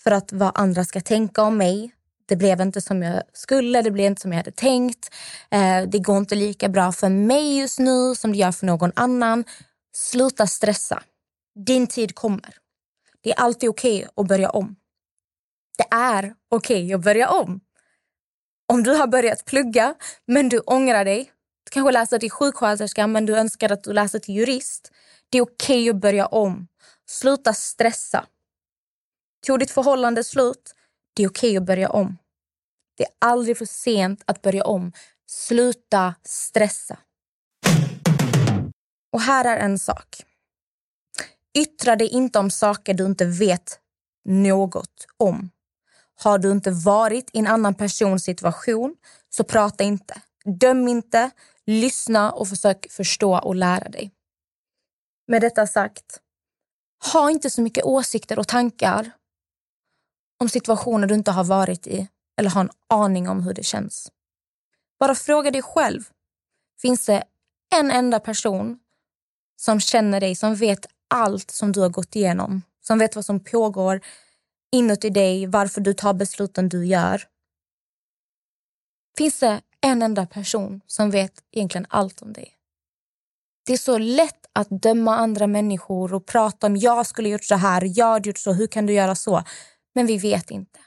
För 0.04 0.12
att 0.12 0.34
vad 0.34 0.52
andra 0.56 0.86
ska 0.86 1.02
tänka 1.02 1.44
om 1.44 1.58
mig. 1.58 1.92
det 2.26 2.36
blev 2.36 2.62
inte 2.62 2.82
som 2.82 3.04
jag 3.04 3.24
skulle, 3.34 3.82
det 3.82 3.92
blev 3.92 4.06
inte 4.06 4.22
som 4.22 4.32
jag 4.32 4.38
hade 4.38 4.52
tänkt. 4.52 5.14
Eh, 5.52 5.84
det 5.88 6.00
går 6.00 6.18
inte 6.18 6.36
lika 6.36 6.70
bra 6.70 6.92
för 6.92 7.10
mig 7.10 7.60
just 7.60 7.80
nu 7.80 8.16
som 8.16 8.32
det 8.32 8.38
gör 8.38 8.52
för 8.52 8.66
någon 8.66 8.92
annan. 8.96 9.44
Sluta 9.94 10.48
stressa. 10.48 11.04
Din 11.66 11.88
tid 11.88 12.16
kommer. 12.16 12.56
Det 13.22 13.32
är 13.32 13.36
alltid 13.36 13.70
okej 13.70 13.98
okay 13.98 14.10
att 14.16 14.28
börja 14.28 14.50
om. 14.50 14.76
Det 15.78 15.88
är 15.92 16.36
okej 16.50 16.86
okay 16.86 16.94
att 16.94 17.04
börja 17.04 17.30
om. 17.30 17.62
Om 18.72 18.84
du 18.84 18.92
har 18.92 19.08
börjat 19.08 19.46
plugga 19.46 19.96
men 20.26 20.50
du 20.50 20.60
ångrar 20.60 21.06
dig, 21.06 21.32
du 21.64 21.70
kanske 21.72 21.92
läser 21.92 22.20
till 22.20 22.32
sjuksköterska 22.32 23.08
men 23.08 23.26
du 23.26 23.38
önskar 23.38 23.72
att 23.72 23.84
du 23.84 23.94
läser 23.94 24.20
till 24.20 24.36
jurist. 24.36 24.92
Det 25.30 25.38
är 25.38 25.42
okej 25.42 25.82
okay 25.82 25.90
att 25.90 26.02
börja 26.02 26.26
om. 26.26 26.68
Sluta 27.06 27.54
stressa. 27.54 28.26
Tog 29.48 29.60
ditt 29.60 29.72
förhållande 29.72 30.24
slut? 30.24 30.76
Det 31.16 31.24
är 31.24 31.30
okej 31.30 31.58
att 31.58 31.64
börja 31.64 31.90
om. 31.90 32.18
Det 32.98 33.04
är 33.04 33.10
aldrig 33.20 33.58
för 33.58 33.66
sent 33.66 34.24
att 34.26 34.42
börja 34.42 34.64
om. 34.64 34.92
Sluta 35.28 36.16
stressa. 36.24 37.00
Och 39.14 39.22
här 39.22 39.46
är 39.46 39.58
en 39.58 39.80
sak. 39.80 40.26
Yttra 41.58 41.96
dig 41.96 42.08
inte 42.08 42.40
om 42.40 42.52
saker 42.52 42.94
du 42.94 43.06
inte 43.06 43.26
vet 43.26 43.80
något 44.26 45.08
om. 45.18 45.50
Har 46.22 46.38
du 46.38 46.52
inte 46.52 46.72
varit 46.72 47.30
i 47.34 47.40
en 47.40 47.48
annan 47.48 47.76
persons 47.76 48.24
situation, 48.24 48.96
så 49.30 49.44
prata 49.44 49.84
inte. 49.84 50.22
Döm 50.46 50.88
inte, 50.88 51.32
lyssna 51.66 52.32
och 52.32 52.48
försök 52.48 52.92
förstå 52.92 53.40
och 53.40 53.56
lära 53.56 53.90
dig. 53.90 54.12
Med 55.28 55.42
detta 55.42 55.68
sagt, 55.68 56.20
ha 57.14 57.32
inte 57.32 57.50
så 57.50 57.62
mycket 57.62 57.84
åsikter 57.84 58.40
och 58.40 58.48
tankar 58.48 59.12
om 60.40 60.50
situationer 60.50 61.08
du 61.08 61.16
inte 61.16 61.32
har 61.32 61.44
varit 61.44 61.88
i 61.88 62.08
eller 62.38 62.50
har 62.50 62.62
en 62.62 62.70
aning 62.90 63.30
om 63.30 63.44
hur 63.44 63.54
det 63.54 63.64
känns. 63.64 64.12
Bara 65.00 65.16
fråga 65.16 65.52
dig 65.52 65.62
själv. 65.62 66.02
Finns 66.82 67.06
det 67.06 67.24
en 67.76 67.92
enda 67.92 68.20
person 68.20 68.80
som 69.56 69.80
känner 69.80 70.20
dig, 70.20 70.36
som 70.36 70.56
vet 70.56 70.86
allt 71.08 71.52
som 71.52 71.72
du 71.72 71.80
har 71.80 71.90
gått 71.90 72.16
igenom, 72.16 72.62
som 72.82 73.00
vet 73.00 73.16
vad 73.16 73.26
som 73.26 73.44
pågår 73.44 74.02
inuti 74.72 75.10
dig, 75.10 75.46
varför 75.46 75.82
du 75.82 75.94
tar 75.94 76.14
besluten 76.14 76.70
du 76.70 76.86
gör? 76.86 77.24
Finns 79.18 79.40
det 79.40 79.62
en 79.82 80.02
enda 80.02 80.26
person 80.26 80.82
som 80.88 81.12
vet 81.12 81.34
egentligen 81.52 81.88
allt 81.90 82.22
om 82.22 82.34
dig? 82.34 82.56
Det 83.66 83.74
är 83.74 83.78
så 83.78 83.98
lätt 83.98 84.46
att 84.54 84.70
döma 84.70 85.16
andra 85.16 85.48
människor 85.48 86.14
och 86.14 86.26
prata 86.26 86.68
om 86.68 86.78
jag 86.78 87.06
skulle 87.06 87.30
gjort 87.30 87.44
så 87.44 87.56
här, 87.56 87.92
jag 87.96 88.06
hade 88.06 88.30
gjort 88.30 88.38
så, 88.38 88.54
hur 88.54 88.68
kan 88.68 88.86
du 88.86 88.94
göra 88.94 89.16
så? 89.16 89.44
Men 89.96 90.06
vi 90.06 90.18
vet 90.18 90.52
inte. 90.52 90.80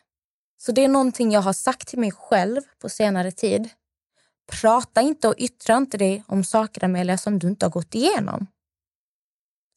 Så 0.57 0.73
det 0.73 0.85
är 0.85 0.88
någonting 0.88 1.33
jag 1.33 1.40
har 1.40 1.53
sagt 1.53 1.88
till 1.88 1.99
mig 1.99 2.11
själv 2.11 2.61
på 2.79 2.88
senare 2.88 3.31
tid. 3.31 3.68
Prata 4.61 5.01
inte 5.01 5.29
och 5.29 5.35
yttra 5.38 5.77
inte 5.77 5.99
dig 5.99 6.25
om 6.27 6.45
saker 6.45 6.85
Amelia 6.85 7.18
som 7.18 7.38
du 7.38 7.49
inte 7.49 7.66
har 7.66 7.71
gått 7.71 7.95
igenom. 7.95 8.47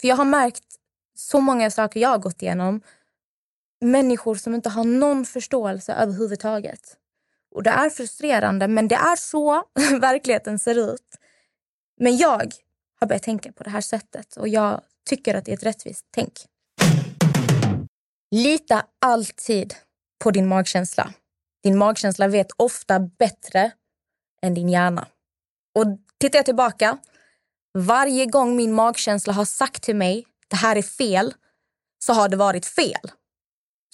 För 0.01 0.07
jag 0.07 0.15
har 0.15 0.25
märkt 0.25 0.63
så 1.17 1.39
många 1.39 1.71
saker 1.71 1.99
jag 1.99 2.09
har 2.09 2.17
gått 2.17 2.41
igenom. 2.41 2.81
Människor 3.81 4.35
som 4.35 4.55
inte 4.55 4.69
har 4.69 4.83
någon 4.83 5.25
förståelse 5.25 5.93
överhuvudtaget. 5.93 6.97
Och 7.55 7.63
det 7.63 7.69
är 7.69 7.89
frustrerande 7.89 8.67
men 8.67 8.87
det 8.87 8.95
är 8.95 9.15
så 9.15 9.63
verkligheten 9.99 10.59
ser 10.59 10.93
ut. 10.93 11.17
Men 11.99 12.17
jag 12.17 12.53
har 12.99 13.07
börjat 13.07 13.23
tänka 13.23 13.51
på 13.51 13.63
det 13.63 13.69
här 13.69 13.81
sättet 13.81 14.37
och 14.37 14.47
jag 14.47 14.81
tycker 15.09 15.35
att 15.35 15.45
det 15.45 15.51
är 15.51 15.57
ett 15.57 15.63
rättvist 15.63 16.05
tänk. 16.11 16.33
Lita 18.31 18.85
alltid 19.01 19.75
på 20.23 20.31
din 20.31 20.47
magkänsla. 20.47 21.13
Din 21.63 21.77
magkänsla 21.77 22.27
vet 22.27 22.47
ofta 22.57 22.99
bättre 22.99 23.71
än 24.41 24.53
din 24.53 24.69
hjärna. 24.69 25.07
Och 25.75 25.85
tittar 26.19 26.39
jag 26.39 26.45
tillbaka, 26.45 26.97
varje 27.73 28.25
gång 28.25 28.55
min 28.55 28.73
magkänsla 28.73 29.33
har 29.33 29.45
sagt 29.45 29.83
till 29.83 29.95
mig 29.95 30.25
det 30.47 30.55
här 30.55 30.75
är 30.75 30.81
fel, 30.81 31.33
så 31.99 32.13
har 32.13 32.29
det 32.29 32.37
varit 32.37 32.65
fel. 32.65 33.11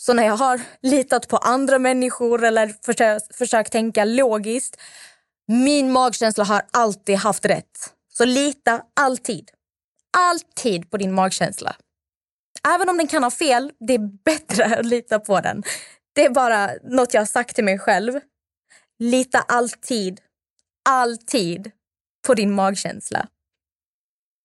Så 0.02 0.14
när 0.14 0.24
jag 0.24 0.38
har 0.38 0.62
litat 0.82 1.28
på 1.28 1.38
andra 1.38 1.80
människor 1.80 2.44
eller 2.44 2.76
försökt, 2.86 3.36
försökt 3.36 3.72
tänka 3.72 4.06
logiskt, 4.06 4.78
min 5.48 5.92
magkänsla 5.92 6.44
har 6.44 6.62
alltid 6.72 7.16
haft 7.16 7.46
rätt. 7.46 7.94
Så 8.10 8.26
lita 8.26 8.82
alltid, 8.96 9.52
alltid 10.18 10.92
på 10.92 10.98
din 10.98 11.14
magkänsla. 11.14 11.76
Även 12.68 12.90
om 12.90 12.98
den 12.98 13.08
kan 13.08 13.24
ha 13.24 13.32
fel, 13.32 13.72
det 13.80 13.94
är 13.94 14.24
bättre 14.26 14.66
att 14.80 14.86
lita 14.86 15.20
på 15.20 15.42
den. 15.42 15.64
Det 16.14 16.26
är 16.26 16.30
bara 16.30 16.70
något 16.84 17.14
jag 17.14 17.22
har 17.22 17.26
sagt 17.26 17.56
till 17.56 17.66
mig 17.66 17.80
själv. 17.80 18.20
Lita 19.00 19.40
alltid, 19.40 20.22
alltid 20.90 21.72
på 22.28 22.34
din 22.34 22.56
magkänsla. 22.56 23.28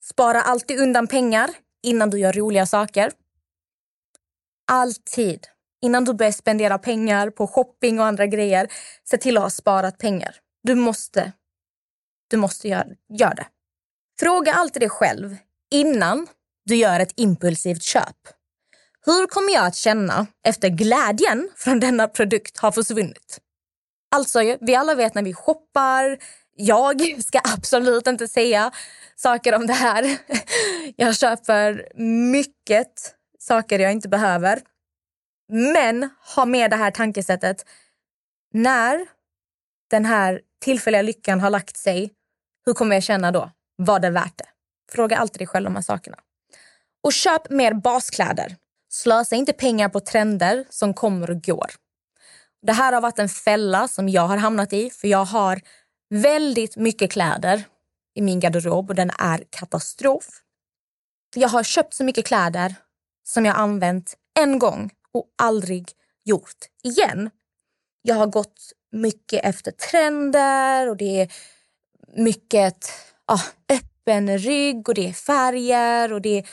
Spara 0.05 0.42
alltid 0.42 0.81
undan 0.81 1.07
pengar 1.07 1.51
innan 1.83 2.11
du 2.11 2.19
gör 2.19 2.33
roliga 2.33 2.66
saker. 2.66 3.12
Alltid. 4.66 5.46
Innan 5.83 6.05
du 6.05 6.14
börjar 6.14 6.33
spendera 6.33 6.79
pengar 6.79 7.31
på 7.31 7.46
shopping 7.46 8.00
och 8.00 8.07
andra 8.07 8.26
grejer, 8.26 8.68
se 9.05 9.18
till 9.18 9.37
att 9.37 9.42
ha 9.42 9.50
sparat 9.50 9.98
pengar. 9.98 10.37
Du 10.62 10.74
måste, 10.74 11.33
du 12.31 12.37
måste 12.37 12.68
göra, 12.68 12.87
gör 13.09 13.35
det. 13.35 13.46
Fråga 14.20 14.52
alltid 14.52 14.83
dig 14.83 14.88
själv 14.88 15.37
innan 15.70 16.26
du 16.64 16.76
gör 16.76 17.00
ett 17.00 17.12
impulsivt 17.16 17.83
köp. 17.83 18.16
Hur 19.07 19.26
kommer 19.26 19.52
jag 19.52 19.66
att 19.66 19.76
känna 19.76 20.26
efter 20.46 20.68
glädjen 20.68 21.48
från 21.57 21.81
denna 21.81 22.09
produkt 22.09 22.59
har 22.59 22.72
försvunnit? 22.72 23.40
Alltså, 24.14 24.57
vi 24.61 24.74
alla 24.74 24.94
vet 24.94 25.14
när 25.14 25.22
vi 25.22 25.35
shoppar. 25.35 26.18
Jag 26.57 27.22
ska 27.24 27.40
absolut 27.44 28.07
inte 28.07 28.29
säga 28.29 28.70
saker 29.16 29.55
om 29.55 29.66
det 29.66 29.72
här. 29.72 30.18
Jag 30.96 31.16
köper 31.16 31.88
mycket 32.31 33.14
saker 33.46 33.78
jag 33.78 33.92
inte 33.92 34.09
behöver. 34.09 34.62
Men 35.48 36.11
ha 36.35 36.44
med 36.44 36.70
det 36.70 36.76
här 36.76 36.90
tankesättet. 36.90 37.66
När 38.52 39.06
den 39.90 40.04
här 40.04 40.40
tillfälliga 40.61 41.02
lyckan 41.02 41.40
har 41.40 41.50
lagt 41.50 41.76
sig, 41.76 42.11
hur 42.66 42.74
kommer 42.74 42.96
jag 42.96 43.02
känna 43.02 43.32
då? 43.32 43.50
Var 43.76 44.00
det 44.00 44.11
värt 44.11 44.38
det? 44.38 44.48
Fråga 44.92 45.16
alltid 45.16 45.40
dig 45.40 45.46
själv 45.46 45.64
de 45.64 45.74
här 45.74 45.82
sakerna. 45.82 46.18
Och 47.02 47.12
köp 47.12 47.50
mer 47.50 47.74
baskläder. 47.74 48.56
Slösa 48.88 49.37
inte 49.37 49.52
pengar 49.52 49.88
på 49.88 50.00
trender 50.00 50.64
som 50.70 50.94
kommer 50.94 51.30
och 51.30 51.42
går. 51.42 51.70
Det 52.62 52.72
här 52.72 52.92
har 52.92 53.00
varit 53.00 53.18
en 53.18 53.28
fälla 53.28 53.88
som 53.88 54.09
jag 54.09 54.26
har 54.28 54.37
hamnat 54.37 54.72
i 54.72 54.90
för 54.90 55.09
jag 55.09 55.24
har 55.24 55.61
väldigt 56.11 56.76
mycket 56.76 57.11
kläder 57.11 57.64
i 58.14 58.22
min 58.22 58.40
garderob 58.40 58.90
och 58.90 58.96
den 58.96 59.11
är 59.18 59.44
katastrof. 59.50 60.24
Jag 61.35 61.48
har 61.48 61.62
köpt 61.62 61.94
så 61.94 62.04
mycket 62.04 62.26
kläder 62.26 62.74
som 63.29 63.45
jag 63.45 63.57
använt 63.57 64.15
en 64.39 64.59
gång 64.59 64.91
och 65.12 65.27
aldrig 65.39 65.91
gjort 66.25 66.59
igen. 66.83 67.31
Jag 68.03 68.15
har 68.15 68.27
gått 68.27 68.73
mycket 68.93 69.45
efter 69.45 69.71
trender 69.71 70.89
och 70.89 70.97
det 70.97 71.21
är 71.21 71.33
mycket 72.17 72.91
ah, 73.27 73.43
öppen 73.69 74.39
rygg 74.39 74.89
och 74.89 74.95
det 74.95 75.09
är 75.09 75.12
färger 75.12 76.12
och 76.12 76.21
det 76.21 76.39
är 76.39 76.49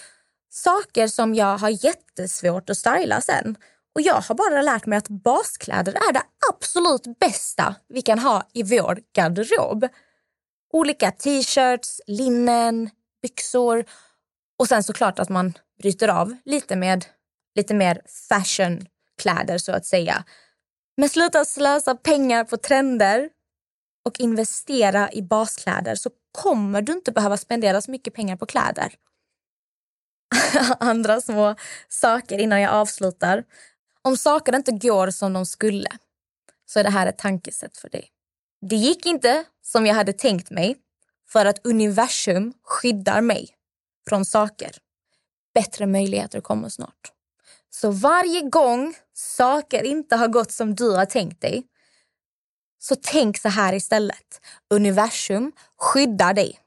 saker 0.50 1.08
som 1.08 1.36
jag 1.36 1.58
har 1.58 1.86
jättesvårt 1.86 2.70
att 2.70 2.78
styla 2.78 3.22
sen. 3.22 3.56
Och 3.96 4.02
jag 4.02 4.22
har 4.22 4.36
bara 4.36 4.62
lärt 4.62 4.86
mig 4.86 4.98
att 4.98 5.08
baskläder 5.08 5.94
är 5.94 6.14
det 6.14 6.24
absolut 6.52 7.20
bästa 7.20 7.76
vi 7.88 8.02
kan 8.02 8.20
ha 8.20 8.44
i 8.54 8.64
vår 8.64 9.00
garderob. 9.16 9.88
Olika 10.74 11.12
t-shirts, 11.12 12.02
linnen, 12.08 12.90
byxor 13.22 13.86
och 14.60 14.68
sen 14.68 14.84
såklart 14.84 15.20
att 15.20 15.30
man 15.30 15.54
bryter 15.84 16.08
av 16.08 16.36
lite 16.46 16.76
med 16.76 17.06
lite 17.56 17.74
mer 17.74 18.02
fashionkläder 18.30 19.58
så 19.58 19.72
att 19.72 19.86
säga. 19.86 20.24
Men 20.98 21.10
sluta 21.10 21.46
slösa 21.46 21.96
pengar 21.96 22.44
på 22.44 22.58
trender 22.58 23.30
och 24.06 24.20
investera 24.20 25.12
i 25.12 25.22
baskläder 25.22 25.96
så 25.96 26.10
kommer 26.32 26.82
du 26.82 26.94
inte 26.94 27.12
behöva 27.12 27.38
spendera 27.38 27.82
så 27.82 27.92
mycket 27.92 28.14
pengar 28.14 28.36
på 28.36 28.46
kläder. 28.46 28.94
andra 30.80 31.22
små 31.22 31.56
saker 31.90 32.38
innan 32.38 32.62
jag 32.62 32.74
avslutar. 32.74 33.44
Om 34.02 34.18
saker 34.18 34.56
inte 34.56 34.72
går 34.72 35.10
som 35.10 35.34
de 35.34 35.46
skulle 35.46 35.90
så 36.66 36.80
är 36.80 36.84
det 36.84 36.90
här 36.90 37.08
ett 37.08 37.18
tankesätt 37.18 37.78
för 37.78 37.90
dig. 37.90 38.10
Det 38.62 38.76
gick 38.76 39.06
inte 39.06 39.44
som 39.62 39.86
jag 39.86 39.96
hade 39.96 40.14
tänkt 40.14 40.50
mig 40.50 40.78
för 41.30 41.46
att 41.46 41.66
universum 41.66 42.54
skyddar 42.64 43.22
mig 43.22 43.50
från 44.10 44.26
saker. 44.26 44.83
Bättre 45.54 45.86
möjligheter 45.86 46.42
kommer 46.42 46.70
snart. 46.70 47.12
Så 47.70 47.92
varje 47.92 48.42
gång 48.42 48.96
saker 49.14 49.84
inte 49.84 50.16
har 50.16 50.28
gått 50.28 50.52
som 50.52 50.76
du 50.76 50.92
har 50.92 51.06
tänkt 51.06 51.42
dig 51.42 51.68
så 52.80 52.96
tänk 52.96 53.38
så 53.38 53.50
här 53.50 53.74
istället. 53.74 54.42
Universum 54.70 55.52
skyddar 55.78 56.34
dig 56.34 56.60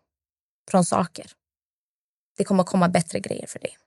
från 0.71 0.85
saker. 0.85 1.33
Det 2.37 2.45
kommer 2.45 2.65
komma 2.65 2.89
bättre 2.89 3.21
grejer 3.21 3.47
för 3.47 3.59
dig. 3.59 3.79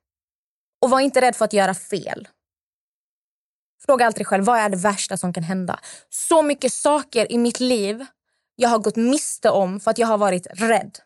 Och 0.81 0.89
var 0.89 0.99
inte 0.99 1.21
rädd 1.21 1.35
för 1.35 1.45
att 1.45 1.53
göra 1.53 1.73
fel. 1.73 2.27
Fråga 3.85 4.05
alltid 4.05 4.19
dig 4.19 4.25
själv, 4.25 4.45
vad 4.45 4.59
är 4.59 4.69
det 4.69 4.77
värsta 4.77 5.17
som 5.17 5.33
kan 5.33 5.43
hända? 5.43 5.79
Så 6.09 6.41
mycket 6.41 6.73
saker 6.73 7.31
i 7.31 7.37
mitt 7.37 7.59
liv 7.59 8.05
jag 8.55 8.69
har 8.69 8.79
gått 8.79 8.95
miste 8.95 9.49
om 9.49 9.79
för 9.79 9.91
att 9.91 9.97
jag 9.97 10.07
har 10.07 10.17
varit 10.17 10.47
rädd. 10.51 10.99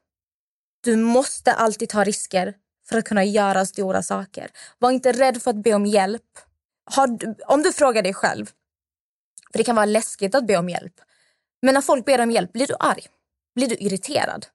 Du 0.84 0.96
måste 0.96 1.54
alltid 1.54 1.90
ta 1.90 2.04
risker 2.04 2.56
för 2.94 2.98
att 2.98 3.06
kunna 3.06 3.24
göra 3.24 3.66
stora 3.66 4.04
saker. 4.04 4.52
Var 4.80 4.92
inte 4.92 5.12
rädd 5.12 5.42
för 5.42 5.52
att 5.52 5.64
be 5.64 5.74
om 5.74 5.86
hjälp. 5.86 6.22
Har 6.92 7.08
du, 7.08 7.36
om 7.48 7.64
du 7.64 7.74
frågar 7.74 8.02
dig 8.02 8.14
själv, 8.14 8.46
för 9.52 9.58
det 9.58 9.64
kan 9.64 9.76
vara 9.76 9.86
läskigt 9.86 10.36
att 10.36 10.48
be 10.48 10.58
om 10.58 10.70
hjälp. 10.70 10.94
Men 11.62 11.74
när 11.74 11.82
folk 11.82 12.06
ber 12.06 12.22
om 12.22 12.32
hjälp, 12.32 12.54
blir 12.54 12.68
du 12.68 12.76
arg? 12.80 13.06
Blir 13.56 13.68
du 13.68 13.76
irriterad? 13.76 14.46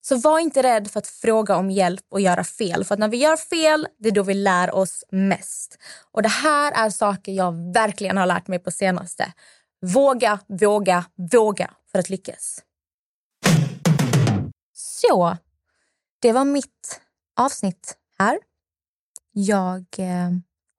Så 0.00 0.16
var 0.16 0.38
inte 0.38 0.62
rädd 0.62 0.90
för 0.90 0.98
att 0.98 1.06
fråga 1.06 1.56
om 1.56 1.70
hjälp 1.70 2.04
och 2.08 2.20
göra 2.20 2.44
fel. 2.44 2.84
För 2.84 2.94
att 2.94 2.98
när 2.98 3.08
vi 3.08 3.16
gör 3.16 3.36
fel, 3.36 3.88
det 3.98 4.08
är 4.08 4.12
då 4.12 4.22
vi 4.22 4.34
lär 4.34 4.74
oss 4.74 5.04
mest. 5.10 5.78
Och 6.12 6.22
det 6.22 6.28
här 6.28 6.72
är 6.72 6.90
saker 6.90 7.32
jag 7.32 7.72
verkligen 7.72 8.16
har 8.16 8.26
lärt 8.26 8.48
mig 8.48 8.58
på 8.58 8.70
senaste. 8.70 9.32
Våga, 9.86 10.40
våga, 10.46 11.04
våga 11.32 11.70
för 11.92 11.98
att 11.98 12.10
lyckas. 12.10 12.62
Så, 14.74 15.36
det 16.20 16.32
var 16.32 16.44
mitt 16.44 17.00
avsnitt 17.36 17.96
här. 18.18 18.38
Jag 19.32 19.84
eh, 19.98 20.30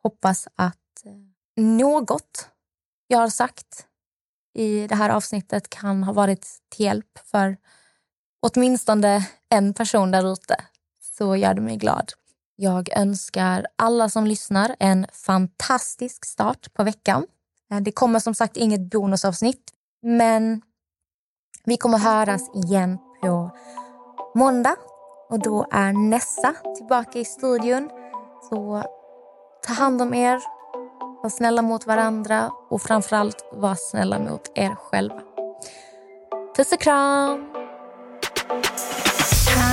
hoppas 0.04 0.48
att 0.56 1.06
eh, 1.06 1.64
något 1.64 2.50
jag 3.08 3.20
har 3.20 3.30
sagt 3.30 3.88
i 4.54 4.88
det 4.88 4.96
här 4.96 5.10
avsnittet 5.10 5.70
kan 5.70 6.04
ha 6.04 6.14
varit 6.14 6.48
till 6.70 6.86
hjälp 6.86 7.20
för 7.24 7.58
åtminstone 8.40 9.28
en 9.50 9.74
person 9.74 10.12
där 10.12 10.34
ute. 10.34 10.56
Så 11.18 11.36
gör 11.36 11.54
det 11.54 11.62
mig 11.62 11.78
glad. 11.78 12.12
Jag 12.56 12.98
önskar 12.98 13.68
alla 13.76 14.10
som 14.10 14.28
lyssnar 14.28 14.76
en 14.80 15.06
fantastisk 15.14 16.26
start 16.26 16.74
på 16.74 16.84
veckan. 16.84 17.26
Eh, 17.72 17.80
det 17.80 17.92
kommer 17.92 18.20
som 18.20 18.36
sagt 18.36 18.58
inget 18.58 18.90
bonusavsnitt, 18.92 19.72
men 20.02 20.62
vi 21.66 21.78
kommer 21.78 21.98
höras 21.98 22.42
igen 22.56 22.98
på 23.22 23.52
måndag 24.36 24.76
och 25.31 25.39
då 25.39 25.67
är 25.71 25.93
Nessa 25.93 26.55
tillbaka 26.77 27.19
i 27.19 27.25
studion. 27.25 27.91
Så 28.51 28.83
ta 29.67 29.73
hand 29.73 30.03
om 30.03 30.15
er, 30.15 30.41
var 31.23 31.31
snälla 31.31 31.63
mot 31.63 31.87
varandra 31.87 32.51
och 32.71 32.83
framförallt 32.83 33.45
var 33.53 33.75
snälla 33.75 34.19
mot 34.19 34.53
er 34.55 34.75
själva. 34.75 35.21
Puss 36.57 36.73
och 36.73 36.81
kram! 36.81 37.53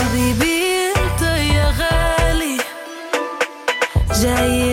حبيبي 0.09 0.93
انت 0.97 1.21
يا 1.21 1.73
غالي 1.79 2.57
جاي 4.21 4.72